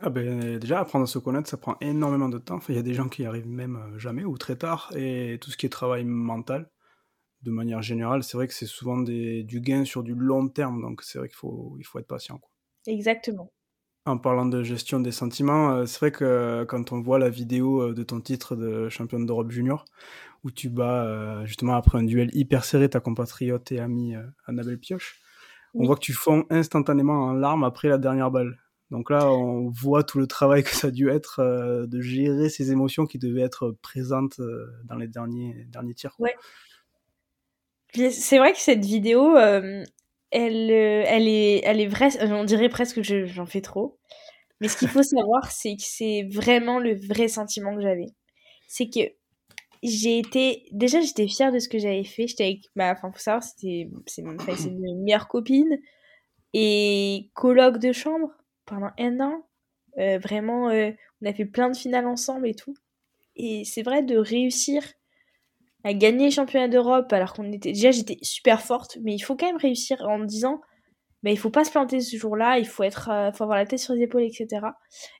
[0.00, 2.58] Ah ben, déjà, apprendre à se connaître, ça prend énormément de temps.
[2.68, 4.90] il y a des gens qui arrivent même euh, jamais ou très tard.
[4.96, 6.71] Et tout ce qui est travail mental,
[7.42, 10.80] de manière générale, c'est vrai que c'est souvent des, du gain sur du long terme,
[10.80, 12.38] donc c'est vrai qu'il faut, il faut être patient.
[12.38, 12.50] Quoi.
[12.86, 13.52] Exactement.
[14.04, 17.82] En parlant de gestion des sentiments, euh, c'est vrai que quand on voit la vidéo
[17.82, 19.84] euh, de ton titre de championne d'Europe junior,
[20.42, 24.14] où tu bats euh, justement après un duel hyper serré ta compatriote et amie
[24.46, 25.20] Annabelle Pioche,
[25.74, 28.58] on voit que tu fonds instantanément en larmes après la dernière balle.
[28.90, 31.40] Donc là, on voit tout le travail que ça a dû être
[31.86, 34.38] de gérer ces émotions qui devaient être présentes
[34.84, 36.14] dans les derniers, derniers tirs.
[36.18, 36.34] Ouais.
[37.94, 39.84] C'est vrai que cette vidéo, euh,
[40.30, 42.10] elle, euh, elle, est, elle est vraie.
[42.32, 43.98] On dirait presque que j'en fais trop.
[44.60, 48.06] Mais ce qu'il faut savoir, c'est que c'est vraiment le vrai sentiment que j'avais.
[48.68, 49.00] C'est que
[49.82, 50.64] j'ai été.
[50.72, 52.26] Déjà, j'étais fière de ce que j'avais fait.
[52.28, 52.92] J'étais avec ma.
[52.92, 55.78] Enfin, faut savoir, c'était c'est une meilleure copine
[56.54, 58.30] et colloque de chambre
[58.66, 59.46] pendant un an.
[59.98, 62.74] Euh, vraiment, on a fait plein de finales ensemble et tout.
[63.36, 64.82] Et c'est vrai de réussir
[65.84, 69.36] à gagner les championnats d'Europe alors qu'on était déjà j'étais super forte mais il faut
[69.36, 70.60] quand même réussir en me disant
[71.22, 73.66] bah, il faut pas se planter ce jour-là il faut être euh, faut avoir la
[73.66, 74.66] tête sur les épaules etc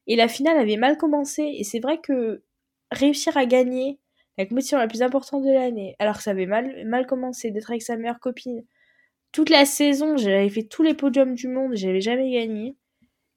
[0.07, 2.42] et la finale avait mal commencé et c'est vrai que
[2.90, 3.98] réussir à gagner
[4.38, 7.70] la compétition la plus importante de l'année alors que ça avait mal mal commencé d'être
[7.70, 8.64] avec sa meilleure copine
[9.33, 12.77] toute la saison j'avais fait tous les podiums du monde j'avais jamais gagné.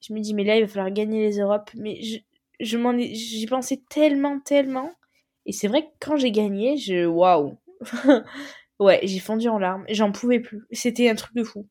[0.02, 1.72] Je me dis mais là il va falloir gagner les Europes.
[1.76, 2.18] Mais je,
[2.60, 4.92] je m'en j'y pensais tellement tellement
[5.46, 7.06] et c'est vrai que quand j'ai gagné, je.
[7.06, 7.58] Waouh!
[8.80, 9.86] ouais, j'ai fondu en larmes.
[9.90, 10.66] J'en pouvais plus.
[10.72, 11.68] C'était un truc de fou.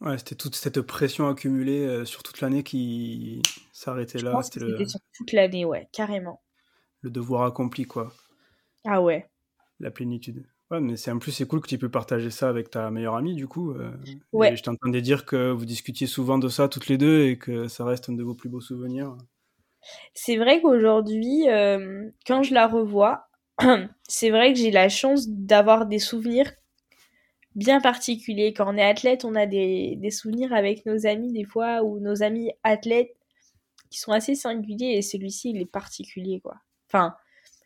[0.00, 3.40] Ouais, c'était toute cette pression accumulée euh, sur toute l'année qui
[3.72, 4.42] s'arrêtait là.
[4.42, 4.86] C'était le...
[4.86, 6.42] sur toute l'année, ouais, carrément.
[7.00, 8.12] Le devoir accompli, quoi.
[8.84, 9.26] Ah ouais.
[9.80, 10.46] La plénitude.
[10.70, 13.14] Ouais, mais c'est en plus c'est cool que tu peux partager ça avec ta meilleure
[13.14, 13.70] amie du coup.
[13.72, 13.92] Euh,
[14.32, 14.56] ouais.
[14.56, 17.84] je t'entendais dire que vous discutiez souvent de ça toutes les deux et que ça
[17.84, 19.16] reste un de vos plus beaux souvenirs.
[20.14, 23.28] C'est vrai qu'aujourd'hui, euh, quand je la revois,
[24.08, 26.50] c'est vrai que j'ai la chance d'avoir des souvenirs
[27.54, 28.52] bien particuliers.
[28.52, 32.22] Quand on est athlète, on a des, souvenirs avec nos amis des fois, ou nos
[32.22, 33.16] amis athlètes
[33.90, 36.56] qui sont assez singuliers, et celui-ci, il est particulier, quoi.
[36.88, 37.14] Enfin,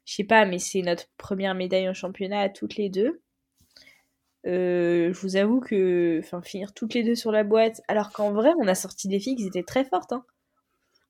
[0.04, 3.20] je sais pas, mais c'est notre première médaille en championnat à toutes les deux.
[4.46, 8.50] Euh, je vous avoue que, finir toutes les deux sur la boîte, alors qu'en vrai,
[8.58, 10.24] on a sorti des filles qui étaient très fortes, hein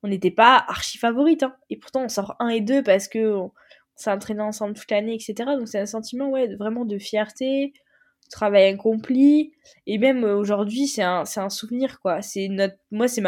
[0.03, 1.43] on n'était pas archi favorites.
[1.43, 1.55] Hein.
[1.69, 3.53] Et pourtant, on sort 1 et 2 parce que on,
[3.97, 5.35] s'est entraîné ensemble toute l'année, etc.
[5.59, 7.75] Donc c'est un sentiment ouais, vraiment de fierté,
[8.25, 9.53] de travail accompli.
[9.87, 12.23] Et même euh, aujourd'hui, c'est un, un souvenir, quoi.
[12.23, 13.21] C'est notre, moi, c'est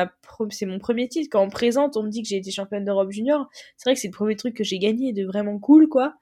[0.67, 1.29] mon premier titre.
[1.31, 3.49] Quand on présente, on me dit que j'ai été championne d'Europe junior.
[3.77, 6.15] C'est vrai que c'est le premier truc que j'ai gagné de vraiment cool, quoi.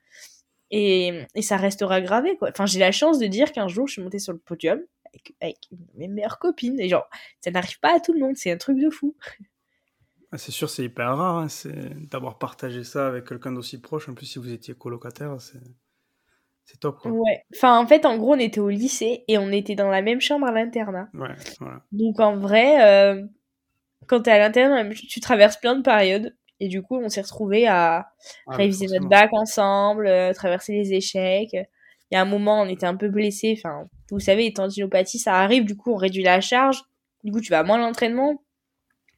[0.73, 2.51] Et, et ça restera gravé, quoi.
[2.51, 4.81] Enfin, j'ai la chance de dire qu'un jour, je suis montée sur le podium
[5.15, 5.59] avec, avec
[5.95, 6.81] mes meilleures copines.
[6.81, 7.09] Et genre,
[7.41, 8.37] ça n'arrive pas à tout le monde.
[8.37, 9.15] C'est un truc de fou.
[10.33, 11.47] Ah, c'est sûr, c'est hyper rare hein,
[12.11, 14.09] d'avoir partagé ça avec quelqu'un d'aussi proche.
[14.09, 17.01] En plus, si vous étiez colocataire, c'est top.
[17.01, 17.11] Quoi.
[17.11, 17.43] Ouais.
[17.57, 20.21] Enfin, en fait, en gros, on était au lycée et on était dans la même
[20.21, 21.09] chambre à l'internat.
[21.15, 21.83] Ouais, voilà.
[21.91, 23.27] Donc, en vrai, euh,
[24.07, 26.37] quand t'es à l'internat, tu traverses plein de périodes.
[26.61, 28.13] Et du coup, on s'est retrouvés à
[28.47, 31.55] ah, réviser notre bac ensemble, euh, traverser les échecs.
[31.55, 33.57] Il y a un moment, on était un peu blessés.
[33.59, 35.65] Enfin, vous savez, les tendinopathies, ça arrive.
[35.65, 36.83] Du coup, on réduit la charge.
[37.25, 38.41] Du coup, tu vas moins à l'entraînement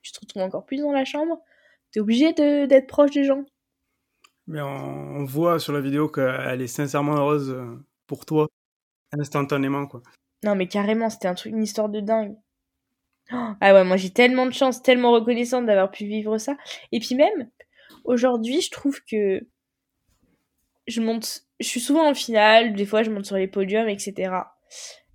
[0.02, 1.40] tu te retrouves encore plus dans la chambre,
[1.92, 3.44] tu es obligé d'être proche des gens.
[4.46, 8.48] Mais on, voit sur la vidéo qu'elle est sincèrement heureuse euh, pour toi,
[9.12, 10.02] instantanément, quoi.
[10.42, 12.34] Non, mais carrément, c'était un truc, une histoire de dingue.
[13.30, 16.56] Ah ouais, moi j'ai tellement de chance, tellement reconnaissante d'avoir pu vivre ça.
[16.90, 17.48] Et puis même,
[18.04, 19.40] aujourd'hui, je trouve que
[20.86, 24.34] je monte, je suis souvent en finale, des fois je monte sur les podiums, etc.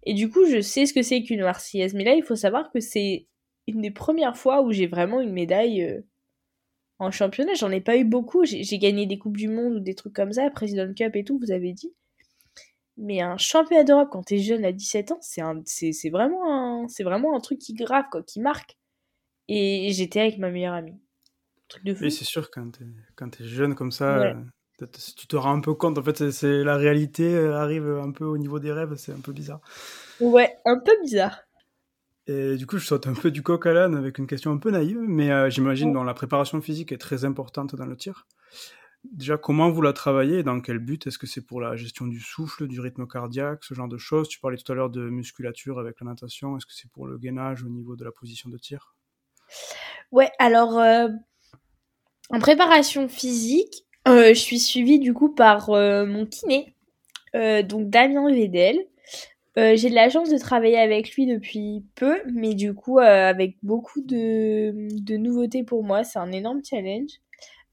[0.03, 1.93] Et du coup, je sais ce que c'est qu'une Marseillaise.
[1.93, 3.27] Mais là, il faut savoir que c'est
[3.67, 6.01] une des premières fois où j'ai vraiment une médaille euh,
[6.99, 7.53] en championnat.
[7.53, 8.45] J'en ai pas eu beaucoup.
[8.45, 11.37] J'ai gagné des Coupes du Monde ou des trucs comme ça, President Cup et tout,
[11.39, 11.93] vous avez dit.
[12.97, 17.03] Mais un championnat d'Europe quand t'es jeune à 17 ans, c'est c'est vraiment un, c'est
[17.03, 18.75] vraiment un truc qui grave, quoi, qui marque.
[19.47, 20.99] Et j'étais avec ma meilleure amie.
[21.67, 22.03] Truc de fou.
[22.05, 24.33] Oui, c'est sûr, quand t'es, quand jeune comme ça, euh,
[24.79, 25.97] tu te rends un peu compte.
[25.97, 29.19] En fait, c'est, la réalité euh, arrive un peu au niveau des rêves, c'est un
[29.19, 29.61] peu bizarre.
[30.19, 31.46] Ouais, un peu bizarre.
[32.27, 34.57] Et du coup, je saute un peu du coq à l'âne avec une question un
[34.57, 38.27] peu naïve, mais euh, j'imagine que la préparation physique est très importante dans le tir.
[39.03, 41.07] Déjà, comment vous la travaillez et dans quel but?
[41.07, 44.27] Est-ce que c'est pour la gestion du souffle, du rythme cardiaque, ce genre de choses?
[44.27, 46.57] Tu parlais tout à l'heure de musculature avec la natation.
[46.57, 48.95] Est-ce que c'est pour le gainage au niveau de la position de tir?
[50.11, 51.07] Ouais, alors euh,
[52.29, 56.75] en préparation physique, euh, je suis suivie du coup par euh, mon kiné,
[57.33, 58.79] donc Damien Vedel.
[59.57, 64.01] J'ai de la chance de travailler avec lui depuis peu, mais du coup avec beaucoup
[64.01, 66.03] de, de nouveautés pour moi.
[66.03, 67.09] C'est un énorme challenge.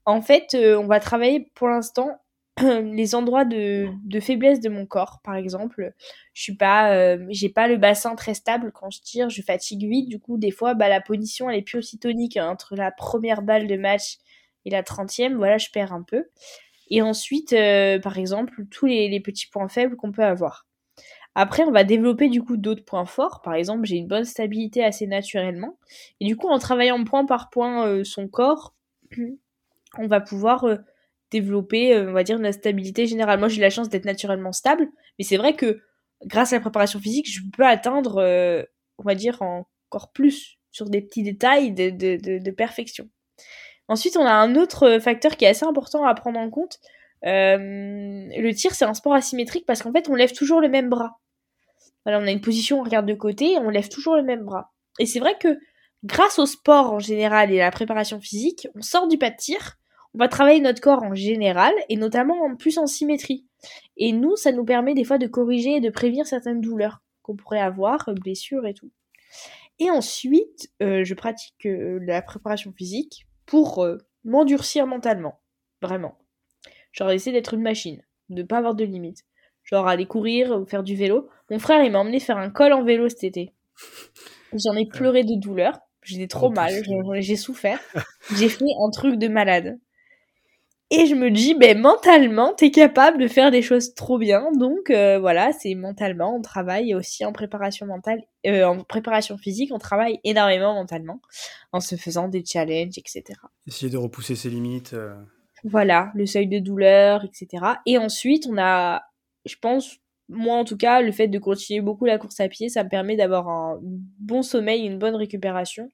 [0.05, 2.09] En fait, euh, on va travailler pour l'instant
[2.61, 3.89] les endroits de,
[4.21, 5.19] faiblesse de mon corps.
[5.23, 5.93] Par exemple,
[6.33, 9.89] je suis pas, euh, j'ai pas le bassin très stable quand je tire, je fatigue
[9.89, 10.07] vite.
[10.07, 12.91] Du coup, des fois, bah, la position elle est plus aussi tonique hein, entre la
[12.91, 14.17] première balle de match
[14.65, 15.37] et la trentième.
[15.37, 16.25] Voilà, je perds un peu.
[16.91, 20.64] Et ensuite, euh, par exemple, tous les petits points faibles qu'on peut avoir.
[21.35, 23.41] Après, on va développer du coup d'autres points forts.
[23.41, 25.77] Par exemple, j'ai une bonne stabilité assez naturellement.
[26.19, 28.73] Et du coup, en travaillant point par point son corps,
[29.97, 30.77] on va pouvoir euh,
[31.31, 33.39] développer, euh, on va dire, notre stabilité générale.
[33.39, 35.81] Moi, j'ai la chance d'être naturellement stable, mais c'est vrai que
[36.25, 38.63] grâce à la préparation physique, je peux atteindre, euh,
[38.97, 43.09] on va dire, encore plus sur des petits détails de, perfection.
[43.87, 46.79] Ensuite, on a un autre facteur qui est assez important à prendre en compte.
[47.21, 51.19] le tir, c'est un sport asymétrique parce qu'en fait, on lève toujours le même bras.
[52.05, 54.45] Voilà, on a une position, on regarde de côté, et on lève toujours le même
[54.45, 54.73] bras.
[54.99, 55.57] Et c'est vrai que
[56.03, 59.35] grâce au sport en général et à la préparation physique, on sort du pas de
[59.37, 59.77] tir,
[60.13, 63.45] on va travailler notre corps en général et notamment en plus en symétrie.
[63.97, 67.35] Et nous, ça nous permet des fois de corriger et de prévenir certaines douleurs qu'on
[67.35, 68.91] pourrait avoir, euh, blessures et tout.
[69.79, 73.85] Et ensuite, euh, je pratique euh, la préparation physique pour
[74.23, 75.41] m'endurcir mentalement.
[75.81, 76.17] Vraiment.
[76.93, 79.25] Genre essayer d'être une machine, de pas avoir de limites.
[79.65, 81.27] Genre aller courir ou faire du vélo.
[81.49, 83.53] Mon frère, il m'a emmené faire un col en vélo cet été.
[84.53, 85.79] J'en ai pleuré de douleur.
[86.03, 86.83] J'étais trop mal,
[87.19, 87.79] j'ai souffert.
[88.35, 89.79] J'ai fait un truc de malade.
[90.91, 94.51] Et je me dis, ben mentalement, t'es capable de faire des choses trop bien.
[94.51, 99.71] Donc euh, voilà, c'est mentalement, on travaille aussi en préparation mentale, euh, en préparation physique,
[99.73, 101.21] on travaille énormément mentalement,
[101.71, 103.23] en se faisant des challenges, etc.
[103.65, 104.93] Essayer de repousser ses limites.
[104.93, 105.15] Euh.
[105.63, 107.65] Voilà, le seuil de douleur, etc.
[107.87, 109.01] Et ensuite, on a,
[109.45, 109.97] je pense,
[110.29, 112.89] moi en tout cas, le fait de continuer beaucoup la course à pied, ça me
[112.89, 115.89] permet d'avoir un bon sommeil, une bonne récupération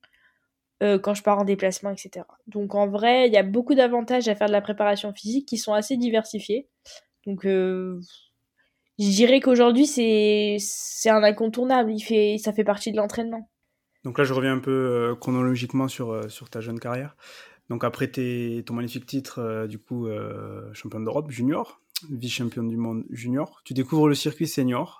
[0.82, 2.26] euh, quand je pars en déplacement, etc.
[2.48, 5.58] Donc en vrai, il y a beaucoup d'avantages à faire de la préparation physique qui
[5.58, 6.68] sont assez diversifiés.
[7.28, 8.00] Donc euh,
[8.98, 10.58] je dirais qu'aujourd'hui c'est
[11.10, 11.94] un incontournable.
[12.40, 13.50] Ça fait partie de l'entraînement.
[14.04, 17.16] Donc là, je reviens un peu euh, chronologiquement sur sur ta jeune carrière.
[17.70, 20.10] Donc après tes, ton magnifique titre, du coup,
[20.74, 25.00] champion d'Europe junior, vice-championne du monde junior, tu découvres le circuit senior.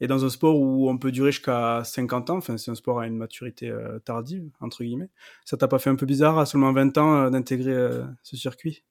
[0.00, 3.00] Et dans un sport où on peut durer jusqu'à 50 ans, enfin c'est un sport
[3.00, 5.10] à une maturité euh, tardive, entre guillemets,
[5.44, 8.36] ça t'a pas fait un peu bizarre à seulement 20 ans euh, d'intégrer euh, ce
[8.36, 8.84] circuit?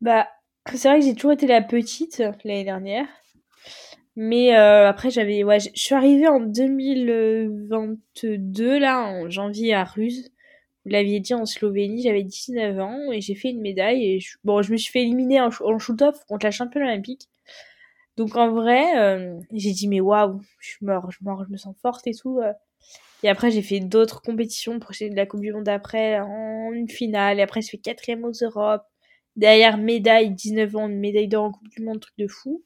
[0.00, 0.28] Bah,
[0.72, 3.06] c'est vrai que j'ai toujours été la petite l'année dernière.
[4.16, 10.30] Mais après, j'avais, ouais, je suis arrivée en 2022, là, en janvier à Ruse.
[10.84, 14.04] Vous l'aviez dit en Slovénie, j'avais 19 ans et j'ai fait une médaille.
[14.04, 17.28] Et bon, je me suis fait éliminer en, shoot-off contre la championne olympique.
[18.16, 21.76] Donc en vrai, euh, j'ai dit mais waouh, je suis mort, je je me sens
[21.80, 22.38] forte et tout.
[22.40, 22.52] Euh.
[23.22, 26.88] Et après j'ai fait d'autres compétitions, prochaine de la Coupe du Monde après, en une
[26.88, 28.86] finale, et après je fais quatrième aux Europes.
[29.36, 32.64] Derrière médaille, 19 ans, une médaille d'or en Coupe du Monde, truc de fou.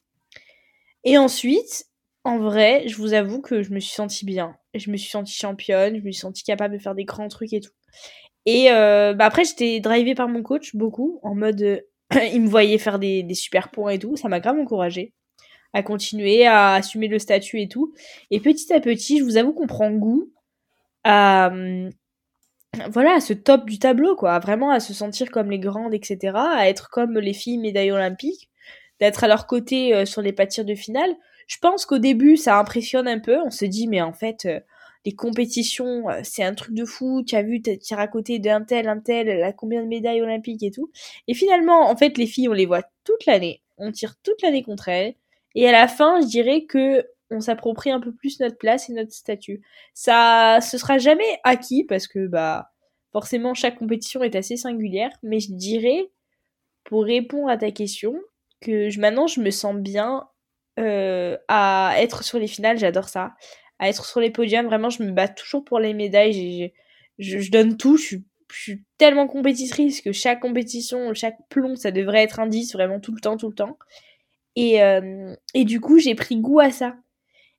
[1.03, 1.85] Et ensuite,
[2.23, 4.57] en vrai, je vous avoue que je me suis sentie bien.
[4.73, 7.53] Je me suis sentie championne, je me suis sentie capable de faire des grands trucs
[7.53, 7.71] et tout.
[8.45, 11.83] Et euh, bah après, j'étais drivée par mon coach beaucoup, en mode,
[12.33, 15.13] il me voyait faire des, des super points et tout, ça m'a grave encouragée
[15.73, 17.93] à continuer à assumer le statut et tout.
[18.31, 20.31] Et petit à petit, je vous avoue qu'on prend goût
[21.03, 21.89] à hum,
[22.89, 26.33] voilà, à ce top du tableau, quoi, vraiment à se sentir comme les grandes, etc.,
[26.35, 28.49] à être comme les filles médailles olympiques,
[28.99, 31.13] d'être à leur côté euh, sur les pâtires de finale.
[31.47, 33.37] Je pense qu'au début, ça impressionne un peu.
[33.45, 34.59] On se dit, mais en fait, euh,
[35.05, 37.23] les compétitions, euh, c'est un truc de fou.
[37.25, 40.21] Tu as vu, tu à côté d'un tel, un tel, elle a combien de médailles
[40.21, 40.91] olympiques et tout.
[41.27, 43.61] Et finalement, en fait, les filles, on les voit toute l'année.
[43.77, 45.15] On tire toute l'année contre elles.
[45.53, 48.93] Et à la fin, je dirais que on s'approprie un peu plus notre place et
[48.93, 49.61] notre statut.
[49.93, 52.71] Ça, ce sera jamais acquis parce que, bah,
[53.11, 55.11] forcément, chaque compétition est assez singulière.
[55.23, 56.09] Mais je dirais,
[56.83, 58.15] pour répondre à ta question,
[58.61, 60.27] que maintenant, je me sens bien
[60.79, 62.77] euh, à être sur les finales.
[62.77, 63.33] J'adore ça
[63.79, 64.65] à être sur les podiums.
[64.65, 66.73] Vraiment, je me bats toujours pour les médailles.
[67.19, 67.97] je, donne tout.
[67.97, 68.17] Je
[68.49, 73.13] suis, tellement compétitrice que chaque compétition, chaque plomb, ça devrait être un 10, vraiment tout
[73.13, 73.77] le temps, tout le temps.
[74.55, 76.95] Et, euh, et du coup, j'ai pris goût à ça.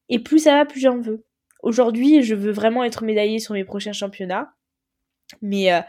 [0.09, 1.24] Et plus ça va, plus j'en veux.
[1.62, 4.52] Aujourd'hui, je veux vraiment être médaillée sur mes prochains championnats.
[5.42, 5.81] Mais, euh,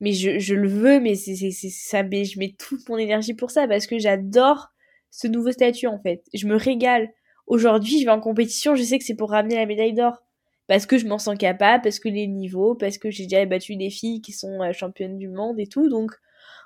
[0.00, 3.86] mais je, le veux, mais ça, mais je mets toute mon énergie pour ça parce
[3.86, 4.72] que j'adore
[5.10, 6.22] ce nouveau statut en fait.
[6.34, 7.12] Je me régale.
[7.46, 10.22] Aujourd'hui, je vais en compétition, je sais que c'est pour ramener la médaille d'or.
[10.66, 13.76] Parce que je m'en sens capable, parce que les niveaux, parce que j'ai déjà battu
[13.76, 15.88] des filles qui sont euh, championnes du monde et tout.
[15.88, 16.12] Donc,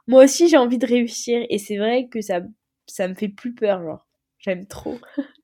[0.07, 1.45] moi aussi, j'ai envie de réussir.
[1.51, 2.41] Et c'est vrai que ça,
[2.87, 4.07] ça me fait plus peur, genre.
[4.39, 4.99] J'aime trop.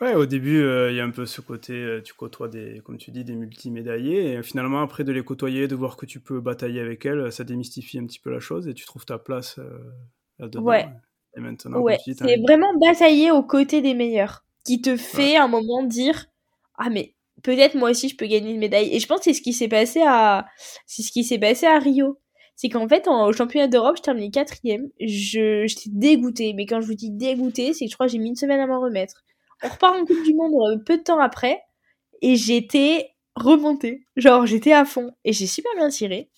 [0.00, 2.80] Ouais, au début, euh, il y a un peu ce côté, euh, tu côtoies des,
[2.84, 6.20] comme tu dis, des multimédaillés, et finalement, après de les côtoyer, de voir que tu
[6.20, 9.18] peux batailler avec elles, ça démystifie un petit peu la chose, et tu trouves ta
[9.18, 9.58] place
[10.38, 10.62] là-dedans.
[10.62, 10.86] Ouais.
[11.36, 15.82] Et maintenant, ouais, c'est vraiment batailler aux côtés des meilleurs qui te fait un moment
[15.82, 16.26] dire
[16.76, 19.34] ah mais peut-être moi aussi je peux gagner une médaille et je pense que c'est
[19.34, 20.46] ce qui s'est passé à
[20.86, 22.18] c'est ce qui s'est passé à Rio.
[22.56, 24.88] C'est qu'en fait au championnat d'Europe je terminais quatrième.
[25.00, 26.54] Je j'étais dégoûtée.
[26.54, 28.60] Mais quand je vous dis dégoûtée c'est que je crois que j'ai mis une semaine
[28.60, 29.24] à m'en remettre.
[29.62, 31.62] On repart en Coupe du Monde euh, peu de temps après
[32.22, 34.06] et j'étais remontée.
[34.16, 36.30] Genre j'étais à fond et j'ai super bien tiré.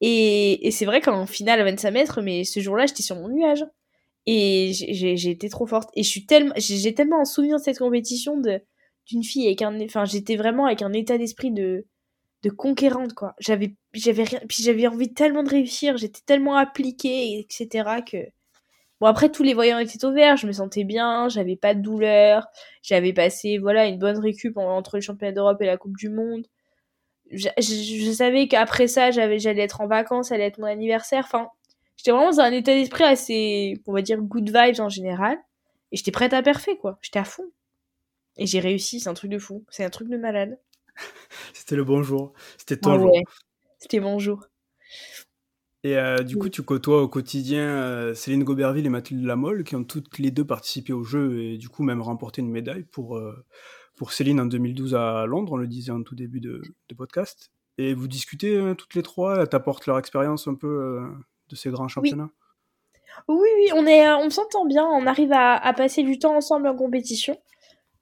[0.00, 3.28] Et, et c'est vrai qu'en finale à 25 mètres mais ce jour-là j'étais sur mon
[3.28, 3.64] nuage
[4.30, 5.88] et j'ai été trop forte.
[5.94, 8.36] Et je suis tellement, j'ai tellement en souvenir de cette compétition
[9.06, 11.86] d'une fille avec un, enfin, j'étais vraiment avec un état d'esprit de
[12.42, 13.34] de conquérante quoi.
[13.40, 18.02] J'avais j'avais rien, puis j'avais envie tellement de réussir, j'étais tellement appliquée, etc.
[18.06, 18.18] que
[19.00, 21.80] bon après tous les voyants étaient au vert, je me sentais bien, j'avais pas de
[21.80, 22.46] douleur,
[22.82, 26.46] j'avais passé voilà une bonne récup entre le championnat d'Europe et la Coupe du Monde.
[27.30, 31.28] Je, savais qu'après ça j'avais j'allais être en vacances, allait être mon anniversaire.
[31.98, 35.36] J'étais vraiment dans un état d'esprit assez, on va dire, good vibes en général.
[35.92, 36.98] Et j'étais prête à parfait, quoi.
[37.02, 37.50] J'étais à fond.
[38.36, 39.64] Et j'ai réussi, c'est un truc de fou.
[39.68, 40.58] C'est un truc de malade.
[41.52, 42.32] C'était le bon jour.
[42.56, 43.12] C'était ton ah jour.
[43.78, 44.46] C'était mon jour.
[45.84, 49.76] Et euh, du coup, tu côtoies au quotidien euh, Céline Goberville et Mathilde Lamolle, qui
[49.76, 53.16] ont toutes les deux participé au jeu et du coup même remporté une médaille pour,
[53.16, 53.44] euh,
[53.96, 57.52] pour Céline en 2012 à Londres, on le disait en tout début de, de podcast.
[57.78, 61.00] Et vous discutez toutes les trois, elles t'apportent leur expérience un peu
[61.48, 62.30] de ces grands championnats
[63.28, 66.76] Oui, oui, on, est, on s'entend bien, on arrive à, passer du temps ensemble en
[66.76, 67.38] compétition.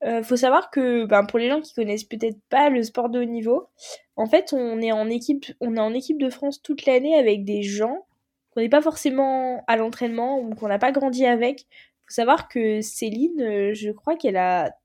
[0.04, 3.20] Euh, faut savoir que ben, pour les gens qui connaissent peut-être pas le sport de
[3.20, 3.68] haut niveau,
[4.16, 7.44] en fait, on est en équipe, on est en équipe de France toute l'année avec
[7.44, 8.06] des gens
[8.50, 11.66] qu'on n'est pas forcément à l'entraînement ou qu'on n'a pas grandi avec.
[12.06, 14.76] Faut savoir que Céline, euh, je crois qu'elle a,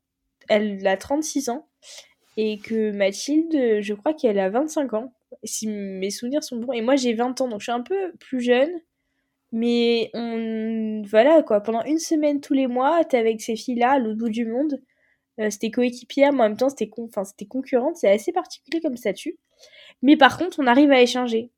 [0.47, 1.67] elle a 36 ans
[2.38, 5.13] et que Mathilde, je crois qu'elle a 25 ans
[5.44, 6.74] si mes souvenirs sont bons.
[6.74, 8.72] Et moi, j'ai 20 ans, donc je suis un peu plus jeune.
[9.52, 11.02] Mais on.
[11.06, 11.62] Voilà, quoi.
[11.62, 14.82] Pendant une semaine tous les mois, t'es avec ces filles-là, à l'autre bout du monde.
[15.39, 17.10] Euh, c'était coéquipière, mais en même temps, c'était con...
[17.50, 17.98] concurrente.
[17.98, 19.38] C'est assez particulier comme statut.
[20.02, 21.52] Mais par contre, on arrive à échanger.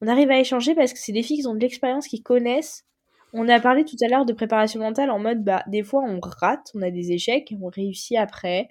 [0.00, 2.86] On arrive à échanger parce que c'est des filles qui ont de l'expérience, qui connaissent.
[3.32, 6.18] On a parlé tout à l'heure de préparation mentale en mode, bah, des fois, on
[6.20, 8.68] rate, on a des échecs, on réussit après.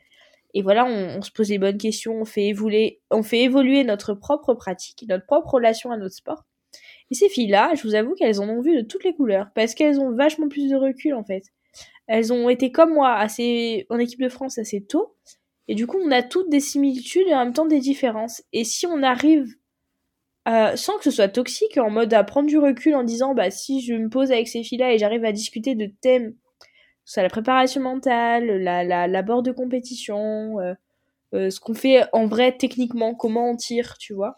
[0.54, 4.14] Et voilà, on, se pose les bonnes questions, on fait, évoluer, on fait évoluer notre
[4.14, 6.46] propre pratique, notre propre relation à notre sport.
[7.12, 9.76] Et ces filles-là, je vous avoue qu'elles en ont vu de toutes les couleurs, parce
[9.76, 11.44] qu'elles ont vachement plus de recul en fait.
[12.08, 15.16] Elles ont été comme moi assez en équipe de France assez tôt,
[15.68, 18.44] et du coup on a toutes des similitudes et en même temps des différences.
[18.54, 19.56] Et si on arrive
[20.48, 23.52] euh, sans que ce soit toxique, en mode à prendre du recul en disant bah
[23.52, 26.34] si je me pose avec ces filles-là et j'arrive à discuter de thèmes
[27.10, 30.76] soit la préparation mentale, la, la, l'abord de compétition, euh,
[31.34, 34.36] euh, ce qu'on fait en vrai techniquement, comment on tire, tu vois.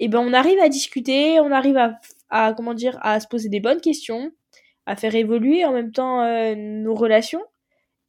[0.00, 1.98] Et ben on arrive à discuter, on arrive à,
[2.28, 4.32] à comment dire, à se poser des bonnes questions,
[4.84, 7.42] à faire évoluer en même temps euh, nos relations.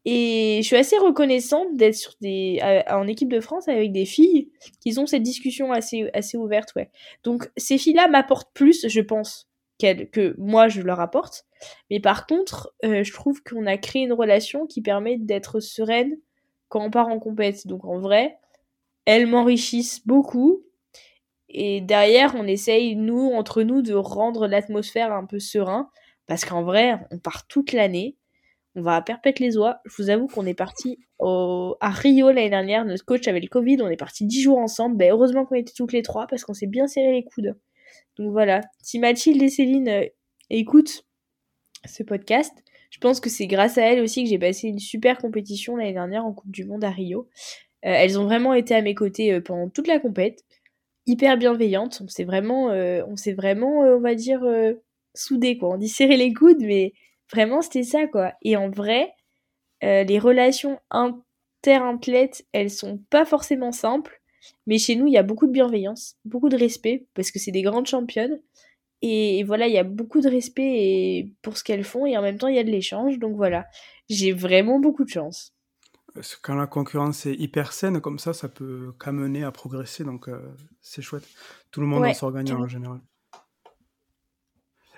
[0.03, 2.59] Et je suis assez reconnaissante d'être sur des,
[2.89, 4.51] en équipe de France avec des filles
[4.81, 6.89] qui ont cette discussion assez, assez ouverte, ouais.
[7.23, 9.50] Donc ces filles-là m'apportent plus, je pense,
[10.11, 11.45] que moi je leur apporte.
[11.89, 16.17] Mais par contre, euh, je trouve qu'on a créé une relation qui permet d'être sereine
[16.69, 17.67] quand on part en compète.
[17.67, 18.37] Donc en vrai,
[19.05, 20.63] elles m'enrichissent beaucoup.
[21.49, 25.89] Et derrière, on essaye, nous, entre nous, de rendre l'atmosphère un peu serein.
[26.27, 28.15] Parce qu'en vrai, on part toute l'année.
[28.75, 29.81] On va perpétuer les oies.
[29.83, 32.85] Je vous avoue qu'on est parti à Rio l'année dernière.
[32.85, 33.81] Notre coach avait le Covid.
[33.81, 34.95] On est parti 10 jours ensemble.
[34.95, 37.57] Ben, heureusement qu'on était toutes les trois parce qu'on s'est bien serré les coudes.
[38.21, 38.61] Donc voilà.
[38.83, 40.05] Si Mathilde et Céline euh,
[40.51, 41.05] écoutent
[41.85, 42.53] ce podcast,
[42.91, 45.93] je pense que c'est grâce à elles aussi que j'ai passé une super compétition l'année
[45.93, 47.27] dernière en Coupe du Monde à Rio.
[47.83, 50.43] Euh, elles ont vraiment été à mes côtés euh, pendant toute la compète,
[51.07, 51.99] hyper bienveillantes.
[52.03, 54.41] On s'est vraiment, on s'est vraiment, on va dire,
[55.15, 55.69] soudés quoi.
[55.69, 56.93] On dit serrer les coudes, mais
[57.31, 58.33] vraiment c'était ça quoi.
[58.43, 59.11] Et en vrai,
[59.81, 64.20] les relations inter-athlètes, elles sont pas forcément simples,
[64.67, 67.51] mais chez nous il y a beaucoup de bienveillance, beaucoup de respect parce que c'est
[67.51, 68.39] des grandes championnes.
[69.03, 72.37] Et voilà, il y a beaucoup de respect pour ce qu'elles font et en même
[72.37, 73.17] temps il y a de l'échange.
[73.17, 73.65] Donc voilà,
[74.09, 75.55] j'ai vraiment beaucoup de chance.
[76.41, 80.03] Quand la concurrence est hyper saine comme ça, ça peut qu'amener à progresser.
[80.03, 80.39] Donc euh,
[80.81, 81.27] c'est chouette.
[81.71, 83.01] Tout le monde en sort gagnant en général.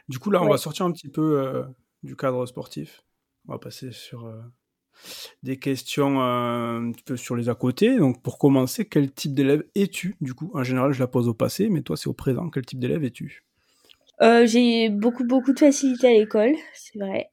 [0.10, 1.64] Du coup là, on va sortir un petit peu euh,
[2.02, 3.06] du cadre sportif.
[3.48, 4.42] On va passer sur euh,
[5.44, 7.98] des questions peu sur les à côté.
[7.98, 10.16] Donc pour commencer, quel type d'élève es-tu?
[10.22, 12.50] Du coup, en général, je la pose au passé, mais toi c'est au présent.
[12.50, 13.44] Quel type d'élève es-tu?
[14.22, 17.30] Euh, j'ai beaucoup beaucoup de facilité à l'école, c'est vrai.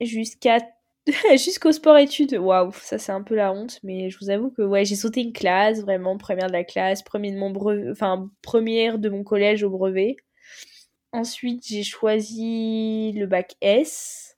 [0.00, 0.58] Jusqu'à
[1.36, 4.84] jusqu'au sport-études, waouh, ça c'est un peu la honte, mais je vous avoue que ouais,
[4.84, 7.52] j'ai sauté une classe, vraiment première de la classe, premier de mon
[7.90, 10.16] enfin première de mon collège au brevet.
[11.12, 14.36] Ensuite, j'ai choisi le bac S.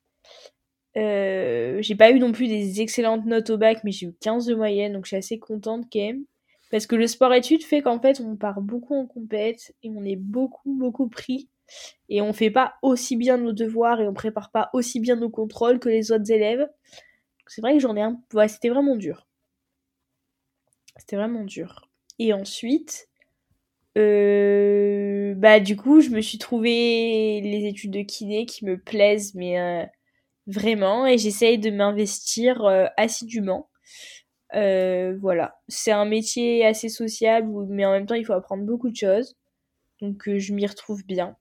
[1.01, 4.46] Euh, j'ai pas eu non plus des excellentes notes au bac, mais j'ai eu 15
[4.46, 6.24] de moyenne, donc je suis assez contente quand même.
[6.70, 10.16] Parce que le sport-études fait qu'en fait, on part beaucoup en compète et on est
[10.16, 11.48] beaucoup, beaucoup pris
[12.09, 15.30] et on fait pas aussi bien nos devoirs et on prépare pas aussi bien nos
[15.30, 16.68] contrôles que les autres élèves.
[17.46, 18.20] C'est vrai que j'en ai un.
[18.34, 19.26] Ouais, c'était vraiment dur.
[20.96, 21.88] C'était vraiment dur.
[22.18, 23.09] Et ensuite,
[23.98, 29.34] euh, bah du coup, je me suis trouvé les études de kiné qui me plaisent,
[29.34, 29.84] mais euh,
[30.51, 33.70] vraiment, et j'essaye de m'investir euh, assidûment.
[34.53, 38.96] voilà, c'est un métier assez sociable, mais en même temps, il faut apprendre beaucoup de
[38.96, 39.36] choses.
[40.01, 41.36] Donc, je m'y retrouve bien.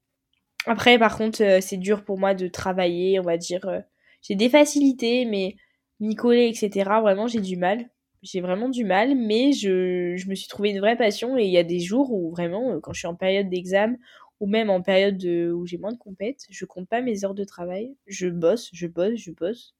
[0.65, 3.65] Après, par contre, euh, c'est dur pour moi de travailler, on va dire.
[3.67, 3.79] Euh,
[4.21, 5.55] j'ai des facilités, mais
[5.99, 7.89] m'y coller, etc., vraiment, j'ai du mal.
[8.21, 11.51] J'ai vraiment du mal, mais je, je, me suis trouvé une vraie passion et il
[11.51, 13.95] y a des jours où vraiment, euh, quand je suis en période d'examen
[14.39, 17.33] ou même en période de, où j'ai moins de compètes, je compte pas mes heures
[17.33, 17.95] de travail.
[18.07, 19.75] Je bosse, je bosse, je bosse,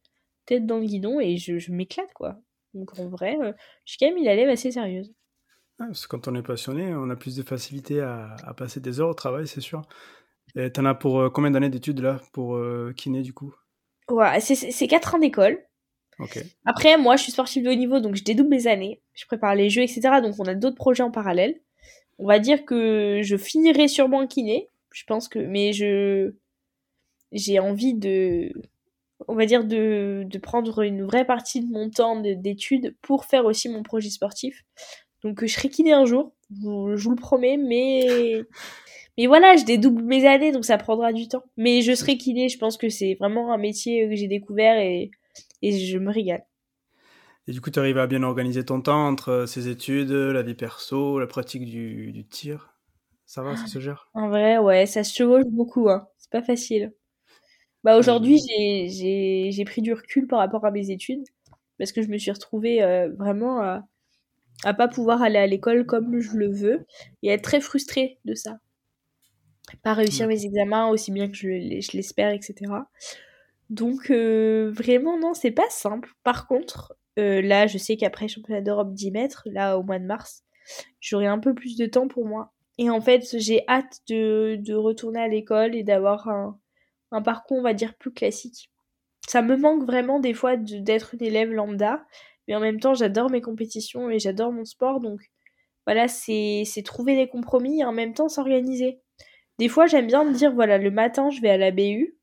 [0.45, 2.39] tête dans le guidon et je, je m'éclate, quoi.
[2.73, 3.37] Donc en vrai,
[3.85, 5.11] je suis quand même une élève assez sérieuse.
[5.77, 8.99] parce que quand on est passionné, on a plus de facilité à, à passer des
[8.99, 9.81] heures au travail, c'est sûr.
[10.55, 13.53] Et t'en as pour euh, combien d'années d'études là pour euh, kiné du coup?
[14.09, 15.59] Ouais, c'est 4 ans d'école.
[16.65, 19.01] Après, moi, je suis sportive de haut niveau, donc je dédouble mes années.
[19.13, 20.21] Je prépare les jeux, etc.
[20.21, 21.55] Donc on a d'autres projets en parallèle.
[22.19, 24.69] On va dire que je finirai sûrement kiné.
[24.93, 26.33] Je pense que, mais je
[27.31, 28.51] j'ai envie de,
[29.27, 33.45] on va dire de, de prendre une vraie partie de mon temps d'études pour faire
[33.45, 34.63] aussi mon projet sportif.
[35.23, 38.41] Donc je serai kiné un jour, je vous le promets, mais
[39.17, 41.43] mais voilà, je dédouble mes années, donc ça prendra du temps.
[41.57, 45.11] Mais je serai kiné, je pense que c'est vraiment un métier que j'ai découvert et,
[45.63, 46.45] et je me régale.
[47.49, 50.53] Et du coup, tu arrives à bien organiser ton temps entre ces études, la vie
[50.53, 52.75] perso, la pratique du, du tir
[53.25, 54.07] Ça va, ça se gère?
[54.13, 56.07] En vrai, ouais, ça se chevauche beaucoup, hein.
[56.19, 56.93] c'est pas facile.
[57.83, 58.37] Bah aujourd'hui,
[58.91, 61.23] j'ai pris du recul par rapport à mes études
[61.79, 63.83] parce que je me suis retrouvée euh, vraiment à,
[64.63, 66.85] à pas pouvoir aller à l'école comme je le veux
[67.23, 68.59] et être très frustrée de ça
[69.81, 71.47] pas réussir mes examens aussi bien que je,
[71.95, 72.71] l'espère, etc.
[73.71, 76.13] Donc euh, vraiment non, c'est pas simple.
[76.23, 80.05] Par contre, euh, là, je sais qu'après championnat d'Europe 10 mètres, là au mois de
[80.05, 80.43] mars,
[80.99, 82.53] j'aurai un peu plus de temps pour moi.
[82.77, 86.59] Et en fait, j'ai hâte de, de, retourner à l'école et d'avoir un,
[87.11, 88.71] un, parcours, on va dire, plus classique.
[89.27, 92.05] Ça me manque vraiment des fois d'être une élève lambda,
[92.47, 95.21] mais en même temps, j'adore mes compétitions et j'adore mon sport, donc
[95.85, 99.01] voilà, c'est trouver des compromis et en même temps s'organiser.
[99.57, 102.15] Des fois, j'aime bien me dire, voilà, le matin, je vais à la BU,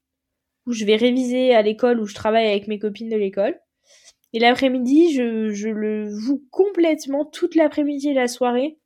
[0.66, 3.60] où je vais réviser à l'école, où je travaille avec mes copines de l'école.
[4.36, 8.76] Et l'après-midi, je, je, le voue complètement toute l'après-midi et la soirée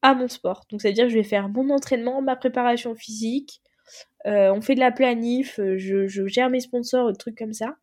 [0.00, 0.64] à mon sport.
[0.70, 3.60] Donc, c'est-à-dire que je vais faire mon entraînement, ma préparation physique,
[4.28, 7.52] euh, on fait de la planif, euh, je, je gère mes sponsors, des trucs comme
[7.52, 7.74] ça.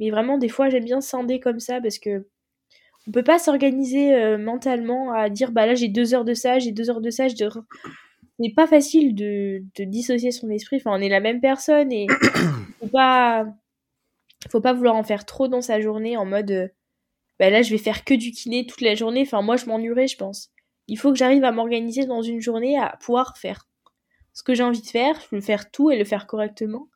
[0.00, 2.26] Mais vraiment, des fois, j'aime bien scinder comme ça parce que
[3.06, 6.58] on peut pas s'organiser euh, mentalement à dire bah là j'ai deux heures de ça,
[6.58, 7.34] j'ai deux heures de ça, je
[8.40, 10.78] n'est pas facile de, de, dissocier son esprit.
[10.78, 12.08] Enfin, on est la même personne et
[12.80, 13.46] faut pas,
[14.50, 16.68] faut pas vouloir en faire trop dans sa journée en mode, euh,
[17.38, 19.22] bah là, je vais faire que du kiné toute la journée.
[19.22, 20.50] Enfin, moi, je m'ennuierais, je pense.
[20.88, 23.66] Il faut que j'arrive à m'organiser dans une journée à pouvoir faire
[24.32, 26.88] ce que j'ai envie de faire, veux faire tout et le faire correctement.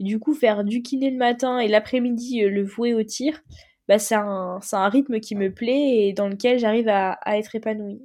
[0.00, 3.40] Et du coup, faire du kiné le matin et l'après-midi le vouer au tir,
[3.88, 8.02] bah, c'est un, un, rythme qui me plaît et dans lequel j'arrive à, être épanouie.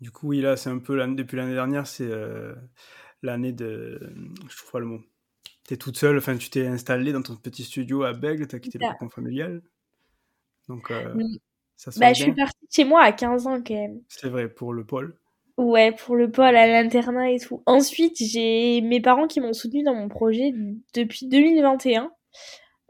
[0.00, 2.10] Du coup, oui, là, c'est un peu depuis l'année dernière, c'est
[3.22, 4.00] l'année de.
[4.48, 5.00] Je trouve pas le mot.
[5.66, 8.56] Tu es toute seule, enfin, tu t'es installée dans ton petit studio à Bègle, tu
[8.56, 9.62] as quitté le cocon familial.
[10.68, 11.14] Donc, euh,
[11.76, 14.00] ça se bah, Je suis partie de chez moi à 15 ans quand même.
[14.08, 15.16] C'est vrai, pour le pôle.
[15.56, 17.62] Ouais, pour le pôle, à l'internat et tout.
[17.66, 20.52] Ensuite, j'ai mes parents qui m'ont soutenu dans mon projet
[20.94, 22.10] depuis 2021.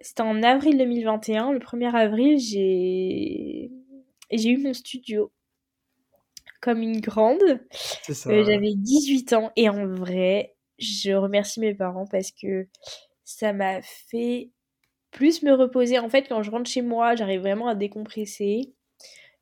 [0.01, 1.53] C'était en avril 2021.
[1.53, 3.71] Le 1er avril, j'ai
[4.31, 5.31] j'ai eu mon studio
[6.61, 7.43] comme une grande.
[7.43, 10.54] Euh, j'avais 18 ans et en vrai,
[10.85, 12.69] je remercie mes parents parce que
[13.25, 14.51] ça m'a fait
[15.11, 15.99] plus me reposer.
[15.99, 18.75] En fait, quand je rentre chez moi, j'arrive vraiment à décompresser.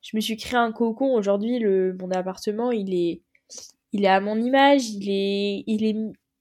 [0.01, 1.13] Je me suis créé un cocon.
[1.15, 3.21] Aujourd'hui, le mon appartement, il est,
[3.93, 4.89] il est à mon image.
[4.89, 5.63] Il est,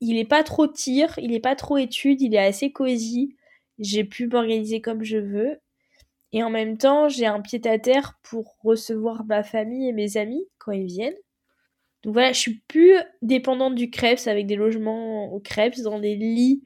[0.00, 3.36] il est, pas trop tir, il est pas trop étude, il est assez cosy.
[3.78, 5.58] J'ai pu m'organiser comme je veux.
[6.32, 10.16] Et en même temps, j'ai un pied à terre pour recevoir ma famille et mes
[10.16, 11.16] amis quand ils viennent.
[12.02, 16.16] Donc voilà, je suis plus dépendante du Krebs avec des logements au Krebs dans des
[16.16, 16.62] lits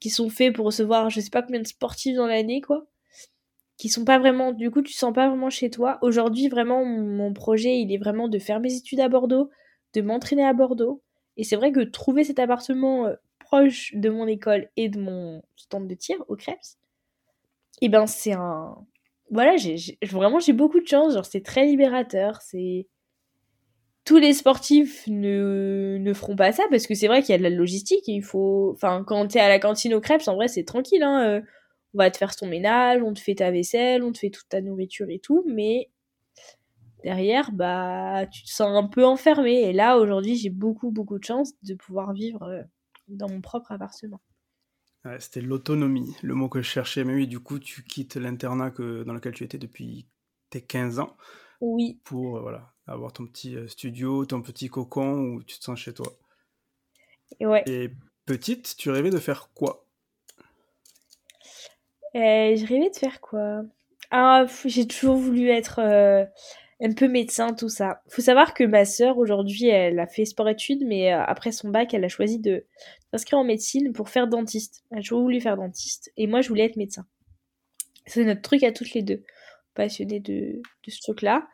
[0.00, 2.86] qui sont faits pour recevoir je sais pas combien de sportifs dans l'année quoi.
[3.78, 5.98] Qui sont pas vraiment du coup tu sens pas vraiment chez toi.
[6.02, 9.50] Aujourd'hui vraiment mon projet il est vraiment de faire mes études à Bordeaux,
[9.94, 11.02] de m'entraîner à Bordeaux
[11.36, 15.42] et c'est vrai que trouver cet appartement euh, proche de mon école et de mon
[15.56, 16.78] stand de tir au Krebs,
[17.80, 18.76] eh ben c'est un
[19.30, 22.86] voilà, j'ai vraiment j'ai beaucoup de chance, genre c'est très libérateur, c'est
[24.04, 27.38] tous les sportifs ne, ne feront pas ça parce que c'est vrai qu'il y a
[27.38, 30.34] de la logistique et il faut enfin quand t'es à la cantine au crêpes en
[30.34, 31.40] vrai c'est tranquille hein euh,
[31.94, 34.48] on va te faire ton ménage on te fait ta vaisselle on te fait toute
[34.48, 35.90] ta nourriture et tout mais
[37.04, 39.60] derrière bah tu te sens un peu enfermé.
[39.60, 42.62] Et là aujourd'hui j'ai beaucoup beaucoup de chance de pouvoir vivre euh,
[43.08, 44.20] dans mon propre appartement.
[45.04, 47.04] Ouais, c'était l'autonomie le mot que je cherchais.
[47.04, 50.08] Mais oui du coup tu quittes l'internat dans lequel tu étais depuis
[50.50, 51.16] tes 15 ans
[51.60, 52.00] oui.
[52.04, 55.78] pour euh, voilà avoir ton petit euh, studio, ton petit cocon où tu te sens
[55.78, 56.06] chez toi.
[57.40, 57.62] Et, ouais.
[57.66, 57.90] Et
[58.26, 59.86] petite, tu rêvais de faire quoi?
[62.14, 63.62] Euh, Je rêvais de faire quoi?
[64.10, 66.24] Ah, j'ai toujours voulu être euh,
[66.80, 68.02] un peu médecin, tout ça.
[68.08, 72.04] Faut savoir que ma sœur, aujourd'hui, elle a fait sport-études, mais après son bac, elle
[72.04, 72.64] a choisi de
[73.10, 74.84] s'inscrire en médecine pour faire dentiste.
[74.90, 77.06] Elle a toujours voulu faire dentiste, et moi, je voulais être médecin.
[78.06, 79.24] C'est notre truc à toutes les deux
[79.74, 81.46] passionnée de, ce truc-là.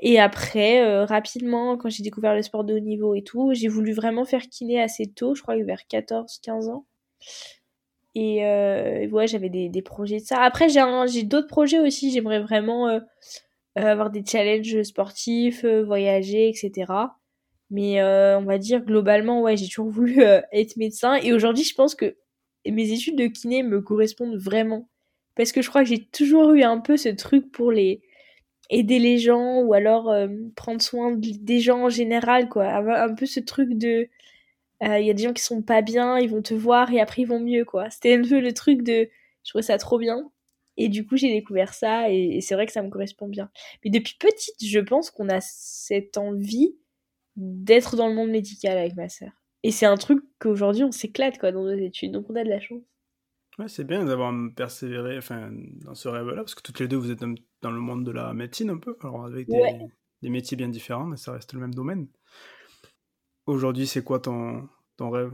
[0.00, 3.68] Et après, euh, rapidement, quand j'ai découvert le sport de haut niveau et tout, j'ai
[3.68, 6.86] voulu vraiment faire kiné assez tôt, je crois vers 14-15 ans.
[8.14, 10.42] Et euh, ouais, j'avais des, projets de ça.
[10.42, 12.12] Après, j'ai d'autres projets aussi.
[12.12, 13.00] J'aimerais vraiment euh,
[13.76, 16.92] avoir des challenges sportifs, voyager, etc.
[17.70, 21.14] Mais on va dire globalement, ouais, j'ai toujours voulu être médecin.
[21.14, 22.16] Et aujourd'hui, je pense que
[22.66, 24.88] mes études de kiné me correspondent vraiment
[25.34, 28.02] parce que je crois que j'ai toujours eu un peu ce truc pour les
[28.70, 32.66] aider les gens ou alors euh, prendre soin des gens en général quoi.
[32.68, 34.08] Un peu ce truc de
[34.82, 37.00] euh, il y a des gens qui sont pas bien ils vont te voir et
[37.00, 37.90] après ils vont mieux quoi.
[37.90, 39.08] C'était un peu le truc de
[39.44, 40.30] je trouvais ça trop bien.
[40.78, 43.50] Et du coup j'ai découvert ça et, c'est vrai que ça me correspond bien.
[43.84, 46.76] Mais depuis petite je pense qu'on a cette envie
[47.36, 49.32] d'être dans le monde médical avec ma sœur.
[49.64, 52.12] Et c'est un truc qu'aujourd'hui on s'éclate quoi dans nos études.
[52.12, 52.82] Donc on a de la chance
[53.58, 55.50] Ouais, c'est bien d'avoir persévéré enfin,
[55.84, 58.32] dans ce rêve-là, parce que toutes les deux, vous êtes dans, le monde de la
[58.32, 62.06] médecine un peu, alors avec des, métiers bien différents, mais ça reste le même domaine.
[63.46, 65.32] Aujourd'hui, c'est quoi ton, ton rêve?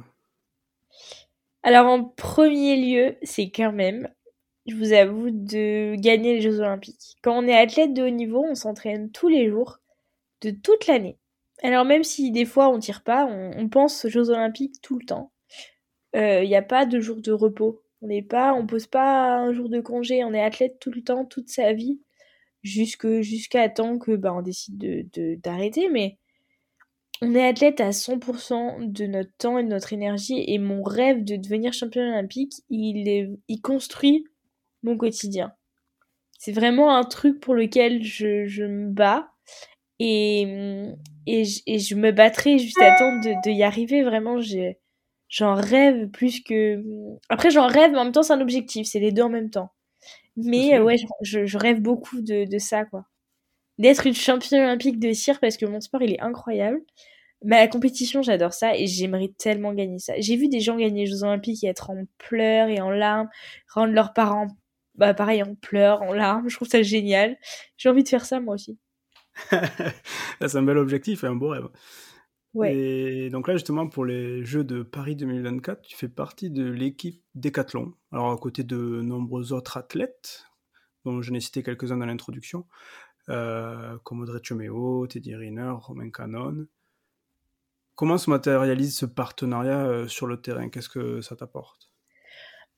[1.63, 4.09] Alors, en premier lieu, c'est quand même,
[4.67, 7.19] je vous avoue, de gagner les Jeux Olympiques.
[7.23, 9.79] Quand on est athlète de haut niveau, on s'entraîne tous les jours,
[10.41, 11.19] de toute l'année.
[11.63, 15.07] Alors, même si des fois on tire pas, on, pense aux Jeux Olympiques tout le
[15.07, 15.33] temps.
[16.15, 19.37] Il euh, n'y a pas de jour de repos on n'est pas, on pose pas
[19.37, 22.01] un jour de congé, on est athlète tout le temps, toute sa vie,
[22.63, 25.89] jusque jusqu'à temps que bah, on décide de d'arrêter.
[25.89, 26.19] Mais
[27.21, 30.45] on est athlète à 100% de notre temps et de notre énergie.
[30.47, 34.25] Et mon rêve de devenir champion olympique, il est, il construit
[34.83, 35.53] mon quotidien.
[36.39, 39.31] C'est vraiment un truc pour lequel je, je me bats.
[39.99, 40.43] Et,
[41.27, 44.05] et, et, je me battrai juste à temps de, de y arriver.
[44.05, 44.79] Vraiment, j'ai
[45.29, 46.83] J'en rêve plus que.
[47.29, 48.87] Après, j'en rêve, mais en même temps, c'est un objectif.
[48.87, 49.73] C'est les deux en même temps.
[50.37, 53.05] Mais ouais, je, je, rêve beaucoup de, de ça, quoi.
[53.79, 56.81] D'être une championne olympique de tir parce que mon sport, il est incroyable.
[57.45, 60.15] Mais la compétition, j'adore ça et j'aimerais tellement gagner ça.
[60.19, 63.29] J'ai vu des gens gagner les Jeux Olympiques et être en pleurs et en larmes,
[63.73, 64.49] rendre leurs parents,
[64.97, 66.49] bah pareil, en pleurs, en larmes.
[66.49, 67.37] Je trouve ça génial.
[67.77, 68.79] J'ai envie de faire ça, moi aussi.
[70.41, 71.69] c'est un bel objectif et un beau rêve.
[72.55, 72.75] Ouais.
[72.75, 77.23] Et donc là, justement, pour les Jeux de Paris 2024, tu fais partie de l'équipe
[77.35, 77.95] Décathlon.
[78.11, 80.45] Alors, à côté de nombreux autres athlètes,
[81.05, 82.67] dont je n'ai cité quelques-uns dans l'introduction,
[83.29, 86.67] euh, comme Audrey Chomeo, Teddy Riner, Romain Canon.
[87.95, 90.69] Comment se matérialise ce partenariat euh, sur le terrain?
[90.71, 91.91] Qu'est-ce que ça t'apporte?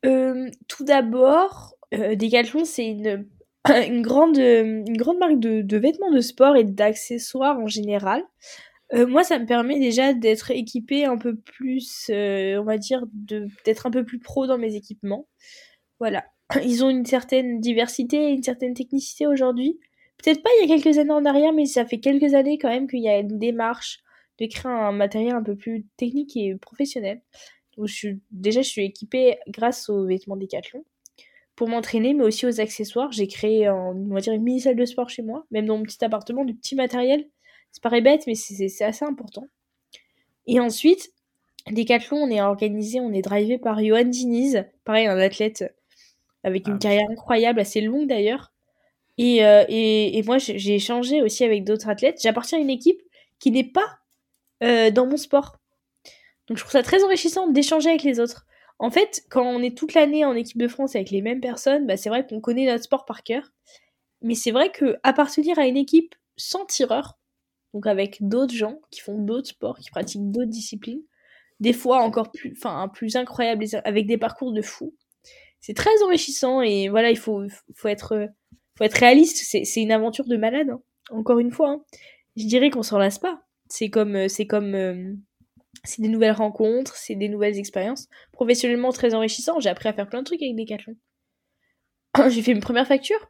[0.06, 3.28] Euh, tout d'abord, euh, Decathlon, c'est une,
[3.68, 8.24] une, grande, une grande marque de, de vêtements de sport et d'accessoires en général.
[8.92, 13.04] Euh, moi, ça me permet déjà d'être équipée un peu plus, euh, on va dire,
[13.64, 15.28] d'être un peu plus pro dans mes équipements.
[16.00, 16.24] Voilà.
[16.64, 19.78] Ils ont une certaine diversité et une certaine technicité aujourd'hui.
[20.22, 22.68] Peut-être pas il y a quelques années en arrière, mais ça fait quelques années quand
[22.68, 24.00] même qu'il y a une démarche
[24.38, 27.22] de créer un matériel un peu plus technique et professionnel.
[27.76, 30.84] Donc, je suis, déjà, je suis équipée grâce aux vêtements Decathlon
[31.56, 33.12] pour m'entraîner, mais aussi aux accessoires.
[33.12, 35.84] J'ai créé, on va dire, une mini salle de sport chez moi, même dans mon
[35.84, 37.26] petit appartement, du petit matériel.
[37.72, 39.46] Ça paraît bête, mais c'est assez important.
[40.46, 41.12] Et ensuite,
[41.70, 45.74] Decathlon, on est organisé, on est drivé par Johan Diniz, pareil, un athlète
[46.44, 48.52] avec une Ah, carrière incroyable, assez longue d'ailleurs.
[49.18, 52.20] Et, euh, et, et moi, j'ai j'ai échangé aussi avec d'autres athlètes.
[52.22, 53.02] J'appartiens à une équipe
[53.40, 54.00] qui n'est pas
[54.64, 55.58] euh, dans mon sport.
[56.48, 58.46] Donc je trouve ça très enrichissant d'échanger avec les autres.
[58.78, 61.86] En fait, quand on est toute l'année en équipe de France avec les mêmes personnes,
[61.86, 63.52] bah, c'est vrai qu'on connaît notre sport par cœur.
[64.22, 67.18] Mais c'est vrai que appartenir à une équipe sans tireur,
[67.74, 71.02] donc avec d'autres gens qui font d'autres sports, qui pratiquent d'autres disciplines,
[71.60, 74.94] des fois encore plus, enfin, plus incroyables, avec des parcours de fou,
[75.60, 77.42] c'est très enrichissant et voilà, il faut,
[77.74, 78.28] faut être,
[78.76, 79.44] faut être réaliste.
[79.44, 80.70] C'est, une aventure de malade.
[80.70, 80.82] hein.
[81.10, 81.84] Encore une fois, hein.
[82.36, 83.42] je dirais qu'on s'en lasse pas.
[83.68, 85.12] C'est comme, euh, c'est comme, euh,
[85.84, 88.08] c'est des nouvelles rencontres, c'est des nouvelles expériences.
[88.32, 89.60] Professionnellement très enrichissant.
[89.60, 90.96] J'ai appris à faire plein de trucs avec Decathlon.
[92.30, 93.28] J'ai fait une première facture.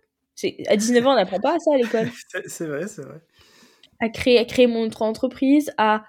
[0.68, 2.08] À 19 ans, on n'apprend pas à ça à l'école.
[2.46, 3.20] C'est vrai, c'est vrai.
[4.00, 6.04] À créer, à créer mon entreprise, à,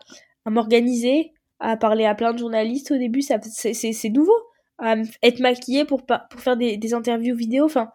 [0.46, 3.22] à m'organiser, à parler à plein de journalistes au début.
[3.22, 4.36] Ça, c'est, c'est, c'est nouveau.
[4.78, 6.02] À être maquillée pour,
[6.38, 7.66] faire des, des interviews vidéo.
[7.66, 7.90] Enfin,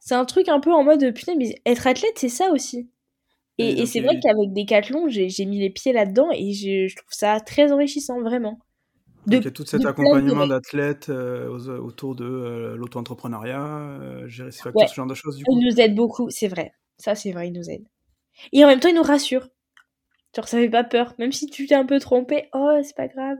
[0.00, 2.90] c'est un truc un peu en mode putain, mais être athlète, c'est ça aussi.
[3.58, 7.08] Et, c'est vrai qu'avec Decathlon, j'ai j'ai mis les pieds là-dedans et je, je trouve
[7.10, 8.58] ça très enrichissant, vraiment.
[9.26, 13.62] De- Donc, il y a tout cet accompagnement d'athlètes euh, aux- autour de euh, l'auto-entrepreneuriat,
[13.62, 14.86] euh, gérer ses Ouais.
[14.86, 16.72] ce genre de choses, du Il nous aide beaucoup, c'est vrai.
[16.98, 17.84] Ça, c'est vrai, il nous aide.
[18.52, 19.48] Et en même temps, il nous rassure.
[20.34, 21.14] Genre, ça fait pas peur.
[21.18, 23.38] Même si tu t'es un peu trompé, oh, c'est pas grave.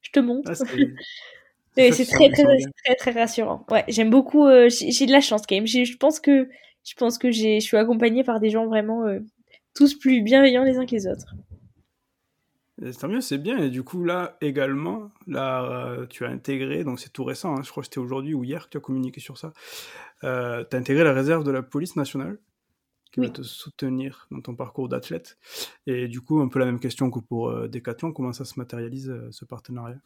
[0.00, 0.50] Je te montre.
[0.50, 0.64] Ah, c'est
[2.06, 3.66] très, très, très, très rassurant.
[3.70, 4.46] Ouais, j'aime beaucoup.
[4.46, 5.66] euh, j'ai de la chance quand même.
[5.66, 6.48] Je pense que
[6.84, 9.20] je pense que je suis accompagnée par des gens vraiment euh,
[9.74, 11.34] tous plus bienveillants les uns que les autres.
[13.00, 13.58] Tant mieux, c'est bien.
[13.58, 17.62] Et du coup, là également, là, euh, tu as intégré, donc c'est tout récent, hein,
[17.62, 19.52] je crois que c'était aujourd'hui ou hier que tu as communiqué sur ça.
[20.24, 22.38] Euh, tu as intégré la réserve de la police nationale
[23.12, 23.26] qui Oui.
[23.26, 25.38] va te soutenir dans ton parcours d'athlète.
[25.86, 28.58] Et du coup, un peu la même question que pour euh, Decathlon, comment ça se
[28.58, 30.00] matérialise euh, ce partenariat?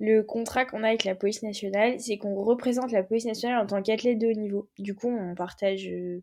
[0.00, 3.66] Le contrat qu'on a avec la police nationale, c'est qu'on représente la police nationale en
[3.66, 4.68] tant qu'athlète de haut niveau.
[4.78, 6.20] Du coup, on partage euh,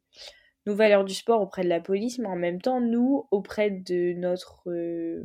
[0.65, 4.13] nos valeurs du sport auprès de la police, mais en même temps, nous, auprès de
[4.13, 5.23] notre, euh,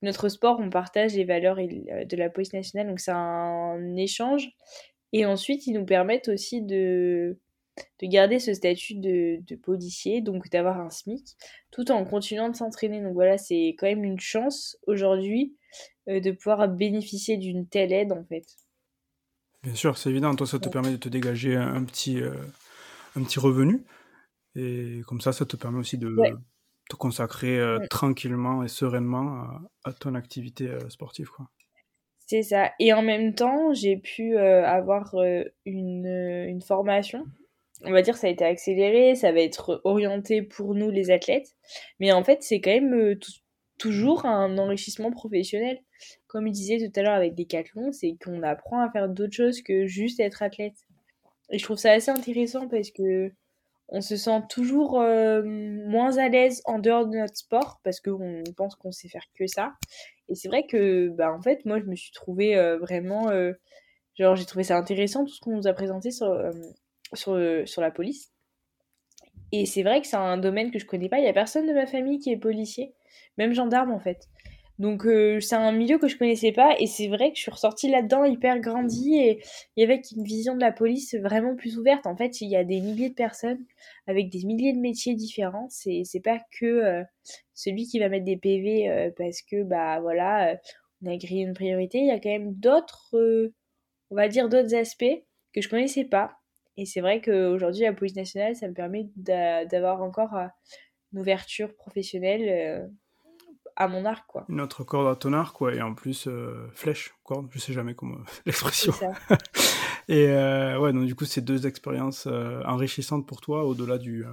[0.00, 2.88] notre sport, on partage les valeurs de la police nationale.
[2.88, 4.50] Donc, c'est un échange.
[5.12, 7.38] Et ensuite, ils nous permettent aussi de,
[8.00, 11.36] de garder ce statut de, de policier, donc d'avoir un SMIC,
[11.70, 13.02] tout en continuant de s'entraîner.
[13.02, 15.56] Donc voilà, c'est quand même une chance aujourd'hui
[16.08, 18.44] euh, de pouvoir bénéficier d'une telle aide en fait.
[19.62, 20.34] Bien sûr, c'est évident.
[20.36, 22.34] Toi, ça te permet de te dégager un, un petit, euh,
[23.16, 23.82] un petit revenu.
[24.56, 26.32] Et comme ça, ça te permet aussi de Ouais.
[26.88, 27.88] te consacrer euh, Ouais.
[27.88, 31.30] tranquillement et sereinement à, à ton activité sportive.
[31.30, 31.48] Quoi.
[32.26, 32.72] C'est ça.
[32.78, 35.14] Et en même temps, j'ai pu avoir
[35.64, 37.26] une, une formation.
[37.82, 41.48] On va dire ça a été accéléré, ça va être orienté pour nous les athlètes.
[42.00, 43.32] Mais en fait, c'est quand même euh, tou-
[43.78, 45.80] toujours un enrichissement professionnel.
[46.28, 49.62] Comme il disait tout à l'heure avec Decathlon, c'est qu'on apprend à faire d'autres choses
[49.62, 50.74] que juste être athlète.
[51.50, 53.32] Et je trouve ça assez intéressant parce que
[53.88, 58.42] on se sent toujours euh, moins à l'aise en dehors de notre sport parce qu'on
[58.56, 59.74] pense qu'on sait faire que ça.
[60.28, 63.30] Et c'est vrai que, bah, en fait, moi, je me suis trouvée euh, vraiment.
[64.18, 66.26] genre, j'ai trouvé ça intéressant tout ce qu'on nous a présenté sur,
[67.14, 68.32] sur, euh, sur la police.
[69.52, 71.18] Et c'est vrai que c'est un domaine que je connais pas.
[71.18, 72.94] Il y a personne de ma famille qui est policier,
[73.38, 74.28] même gendarme en fait.
[74.80, 77.50] Donc euh, c'est un milieu que je connaissais pas et c'est vrai que je suis
[77.52, 79.40] ressortie là-dedans hyper grandie et,
[79.76, 82.06] et avec une vision de la police vraiment plus ouverte.
[82.06, 83.64] En fait, il y a des milliers de personnes
[84.08, 85.68] avec des milliers de métiers différents.
[85.70, 87.04] C'est c'est pas que euh,
[87.52, 90.58] celui qui va mettre des PV parce que bah voilà,
[91.02, 91.98] on a grillé une priorité.
[91.98, 93.14] Il y a quand même d'autres,
[94.10, 95.04] on va dire d'autres aspects
[95.52, 96.32] que je connaissais pas.
[96.76, 100.46] Et c'est vrai qu'aujourd'hui, la police nationale, ça me permet d'a- d'avoir encore euh,
[101.12, 102.86] une ouverture professionnelle euh,
[103.76, 104.44] à mon arc, quoi.
[104.48, 107.72] Une autre corde à ton arc, quoi, et en plus, euh, flèche, corde, je sais
[107.72, 108.92] jamais comment l'expression.
[108.92, 109.12] C'est ça.
[110.08, 114.24] et euh, ouais, donc du coup, c'est deux expériences euh, enrichissantes pour toi, au-delà du,
[114.24, 114.32] euh,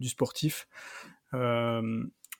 [0.00, 0.68] du sportif.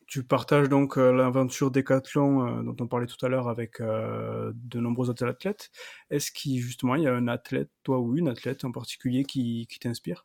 [0.07, 4.53] Tu partages donc euh, l'aventure décathlon euh, dont on parlait tout à l'heure avec euh,
[4.55, 5.71] de nombreux autres athlètes.
[6.11, 9.67] Est-ce qu'il justement il y a un athlète, toi ou une athlète en particulier, qui,
[9.69, 10.25] qui t'inspire?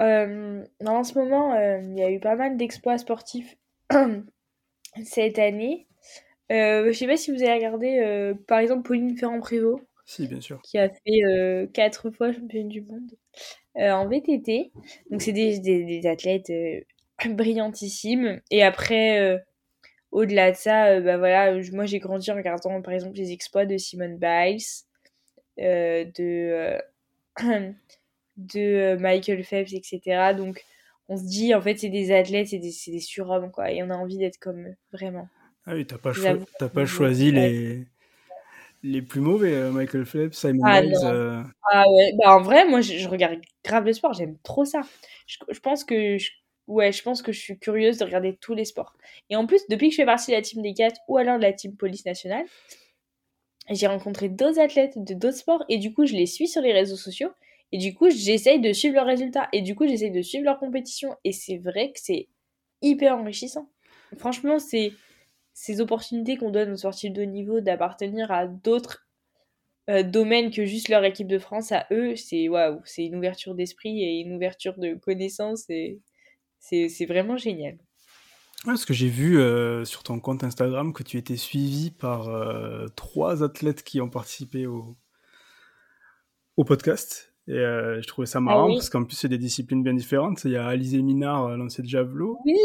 [0.00, 3.56] Euh, en ce moment, euh, il y a eu pas mal d'exploits sportifs
[5.04, 5.86] cette année.
[6.52, 10.60] Euh, je sais pas si vous avez regardé, par exemple, Pauline Ferrand-Prévot, Si, bien sûr.
[10.62, 13.12] qui a fait quatre fois championne du monde
[13.76, 14.72] en VTT.
[15.10, 16.52] Donc, c'est des, des, des athlètes
[17.24, 18.40] brillantissimes.
[18.50, 19.38] Et après, euh,
[20.12, 23.66] au-delà de ça, euh, bah voilà, moi j'ai grandi en regardant par exemple les exploits
[23.66, 24.62] de Simone Biles,
[25.60, 26.78] euh, de,
[27.42, 27.72] euh,
[28.36, 30.34] de Michael Phelps, etc.
[30.34, 30.64] Donc
[31.08, 33.70] on se dit, en fait, c'est des athlètes, c'est des, des surhommes, quoi.
[33.70, 35.28] Et on a envie d'être comme eux, vraiment.
[35.66, 36.12] Ah oui, t'as pas,
[36.58, 37.86] t'as pas choisi les,
[38.82, 40.94] les plus mauvais, Michael Phelps, Simon Ah, Biles.
[41.04, 41.42] euh,
[41.72, 44.82] Ah ouais, bah en vrai, moi je, je regarde grave le sport, j'aime trop ça.
[45.26, 46.30] Je, je pense que je,
[46.66, 48.94] ouais, je pense que je suis curieuse de regarder tous les sports.
[49.30, 51.38] Et en plus, depuis que je fais partie de la team des 4 ou alors
[51.38, 52.44] de la team police nationale,
[53.70, 56.72] j'ai rencontré d'autres athlètes de d'autres sports et du coup, je les suis sur les
[56.72, 57.30] réseaux sociaux
[57.72, 60.58] et du coup, j'essaye de suivre leurs résultats et du coup, j'essaye de suivre leurs
[60.58, 62.28] compétitions et c'est vrai que c'est
[62.82, 63.68] hyper enrichissant.
[64.18, 64.92] Franchement, c'est
[65.52, 69.08] ces opportunités qu'on donne aux sportifs de haut niveau d'appartenir à d'autres
[69.88, 73.54] euh, domaines que juste leur équipe de France à eux, c'est waouh, c'est une ouverture
[73.54, 76.00] d'esprit et une ouverture de connaissances et
[76.58, 77.74] c'est c'est vraiment génial.
[78.64, 82.28] Ouais, parce que j'ai vu euh, sur ton compte Instagram que tu étais suivi par
[82.28, 84.96] euh, trois athlètes qui ont participé au,
[86.56, 87.34] au podcast.
[87.48, 88.74] Et euh, je trouvais ça marrant Ah oui.
[88.76, 90.42] parce qu'en plus, c'est des disciplines bien différentes.
[90.44, 92.38] Il y a Alizé Minard, lancer de javelot.
[92.44, 92.56] Oui.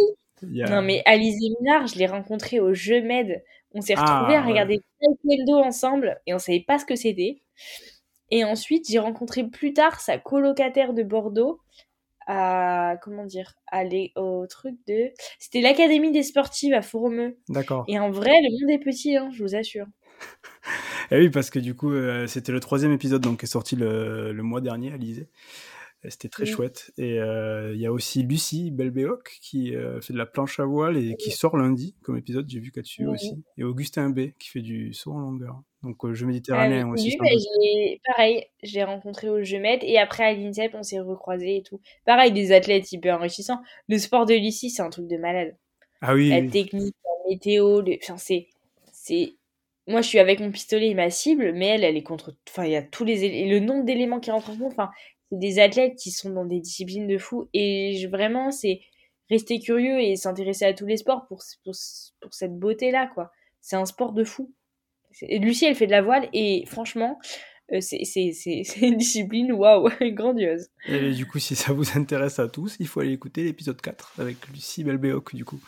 [0.44, 0.70] Il y a...
[0.70, 3.44] Non mais Alizé Minard, je l'ai rencontré au Jeu Med.
[3.74, 7.42] On s'est Ah, retrouvés à regarder taekwondo ensemble et on savait pas ce que c'était.
[8.32, 11.60] Et ensuite, j'ai rencontré plus tard sa colocataire de Bordeaux
[12.28, 17.38] à comment dire, aller au truc de c'était l'académie des sportives à Fourmeux.
[17.50, 17.86] D'accord.
[17.88, 19.88] Et en vrai, le monde est petit hein, je vous assure.
[21.12, 23.76] Et oui, parce que du coup, euh, c'était le troisième épisode donc, qui est sorti
[23.76, 25.24] le, le mois dernier, Alizé.
[25.24, 25.28] Et
[26.10, 26.50] C'était très Oui.
[26.50, 26.92] chouette.
[26.98, 30.66] Et euh, il y a aussi Lucie Belbéoc qui euh, fait de la planche à
[30.66, 32.50] voile et qui sort lundi comme épisode.
[32.50, 33.14] J'ai vu qu'elle dessus Oui.
[33.14, 33.44] aussi.
[33.58, 35.62] Et Augustin B qui fait du saut en longueur.
[35.84, 37.12] Donc euh, jeu Ah méditerranéen oui, aussi.
[37.12, 37.30] sans bah,
[38.06, 41.64] pareil, je l'ai rencontré au Jeu Med et après à l'INSEP, on s'est recroisés et
[41.64, 41.80] tout.
[42.06, 43.62] Pareil, des athlètes hyper enrichissants.
[43.88, 45.56] Le sport de Lucie, c'est un truc de malade.
[46.02, 46.50] Ah oui, La oui.
[46.50, 47.98] technique, la météo, le...
[48.02, 48.48] enfin, c'est,
[48.92, 49.36] c'est.
[49.88, 52.36] Moi, je suis avec mon pistolet et ma cible, mais elle, elle est contre.
[52.48, 54.72] Enfin, il y a tous les et le nombre d'éléments qui rentrent en compte.
[54.74, 54.92] Enfin,
[55.32, 58.08] c'est des athlètes qui sont dans des disciplines de fou et je...
[58.10, 58.82] vraiment, c'est
[59.30, 61.74] rester curieux et s'intéresser à tous les sports pour pour,
[62.22, 63.32] pour cette beauté-là, quoi.
[63.62, 64.54] C'est un sport de fou.
[65.24, 67.20] Et Lucie, elle fait de la voile et franchement,
[67.74, 70.68] euh, c'est c'est- c'est- c'est une discipline, waouh, grandiose.
[70.88, 74.20] Et du coup, si ça vous intéresse à tous, il faut aller écouter l'épisode 4
[74.20, 75.60] avec Lucie Belbéoc, du coup.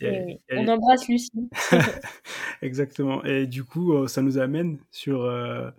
[0.00, 1.48] Et- elle On embrasse Lucie.
[2.62, 3.24] Exactement.
[3.24, 5.70] Et du coup, euh, ça nous amène sur euh,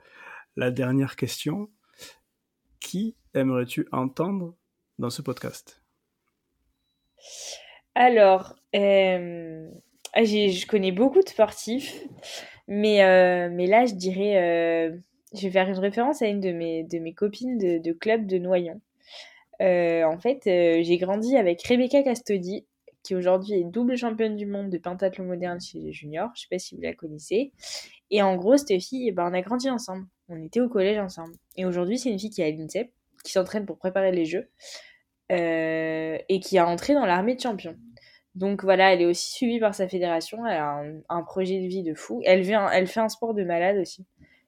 [0.57, 1.69] la dernière question.
[2.79, 4.55] Qui aimerais-tu entendre
[4.97, 5.81] dans ce podcast?
[7.95, 9.69] Alors, euh,
[10.13, 11.93] ah, je connais beaucoup de sportifs,
[12.67, 14.97] mais, euh, mais là, je dirais, euh,
[15.33, 18.79] je vais faire une référence à une de mes, copines de, de club de Noyon.
[19.61, 22.65] En fait, j'ai grandi avec Rebecca Castodi,
[23.03, 26.29] qui aujourd'hui est double championne du monde de pentathlon moderne chez les juniors.
[26.35, 27.51] Je sais pas si vous la connaissez.
[28.11, 30.05] Et en gros, cette fille, eh ben, on a grandi ensemble.
[30.27, 31.33] On était au collège ensemble.
[31.55, 32.91] Et aujourd'hui, c'est une fille qui est à l'INSEP,
[33.23, 34.49] qui s'entraîne pour préparer les Jeux,
[35.31, 37.75] euh, et qui a entré dans l'armée de champions.
[38.35, 40.45] Donc voilà, elle est aussi suivie par sa fédération.
[40.45, 42.21] Elle a un, projet de vie de fou.
[42.25, 44.05] Elle fait, un, elle fait un sport de malade aussi.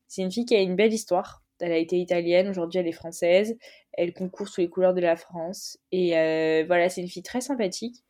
[0.07, 1.43] C'est une fille qui a une belle histoire.
[1.59, 3.57] Elle a été italienne, aujourd'hui elle est française.
[3.93, 5.77] Elle concourt sous les couleurs de la France.
[5.91, 8.03] Et euh, voilà, c'est une fille très sympathique,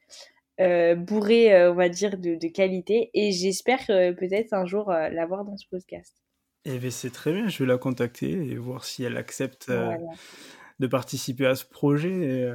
[0.62, 3.10] euh, bourrée, euh, on va dire, de, de qualité.
[3.14, 6.16] Et j'espère euh, peut-être un jour euh, la voir dans ce podcast.
[6.66, 7.48] Eh bien, c'est très bien.
[7.48, 9.98] Je vais la contacter et voir si elle accepte Voilà.
[10.80, 12.12] de participer à ce projet.
[12.12, 12.52] Et,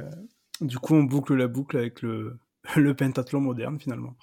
[0.61, 2.37] du coup, on boucle la boucle avec le,
[2.75, 4.15] le pentathlon moderne, finalement.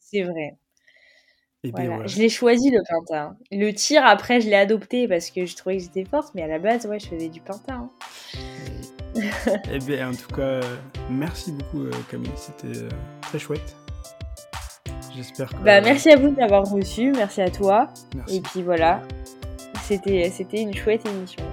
[0.00, 0.58] C'est vrai.
[1.64, 2.06] Et bien, Voilà.
[2.08, 3.22] Je l'ai choisi le pinta.
[3.22, 3.36] hein.
[3.52, 6.48] Le tir, après, je l'ai adopté parce que je trouvais que j'étais forte, mais à
[6.48, 7.74] la base, ouais, je faisais du pinta.
[7.74, 7.90] hein.
[9.70, 10.60] Eh bien, en tout cas,
[11.10, 12.30] merci beaucoup, euh, Camille.
[12.36, 12.88] C'était euh,
[13.20, 13.76] très chouette.
[15.14, 15.56] J'espère que.
[15.56, 17.88] Bah, merci à vous de m'avoir reçu, merci à toi.
[18.14, 18.36] Merci.
[18.36, 19.02] Et puis voilà,
[19.82, 21.44] c'était c'était une chouette émission.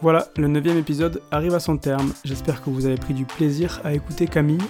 [0.00, 2.12] Voilà, le neuvième épisode arrive à son terme.
[2.24, 4.62] J'espère que vous avez pris du plaisir à écouter Camille.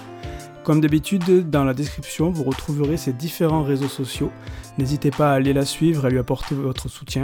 [0.63, 4.31] Comme d'habitude, dans la description, vous retrouverez ses différents réseaux sociaux.
[4.79, 7.23] N'hésitez pas à aller la suivre et à lui apporter votre soutien.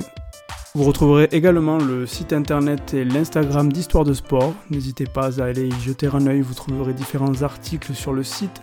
[0.73, 4.53] Vous retrouverez également le site internet et l'Instagram d'Histoire de Sport.
[4.69, 8.61] N'hésitez pas à aller y jeter un œil, vous trouverez différents articles sur le site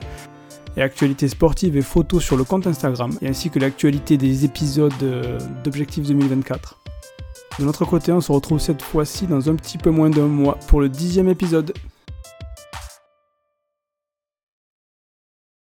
[0.79, 4.93] et actualités sportives et photos sur le compte Instagram, et ainsi que l'actualité des épisodes
[5.03, 6.81] euh, d'Objectif 2024.
[7.59, 10.57] De notre côté, on se retrouve cette fois-ci dans un petit peu moins d'un mois
[10.69, 11.75] pour le dixième épisode.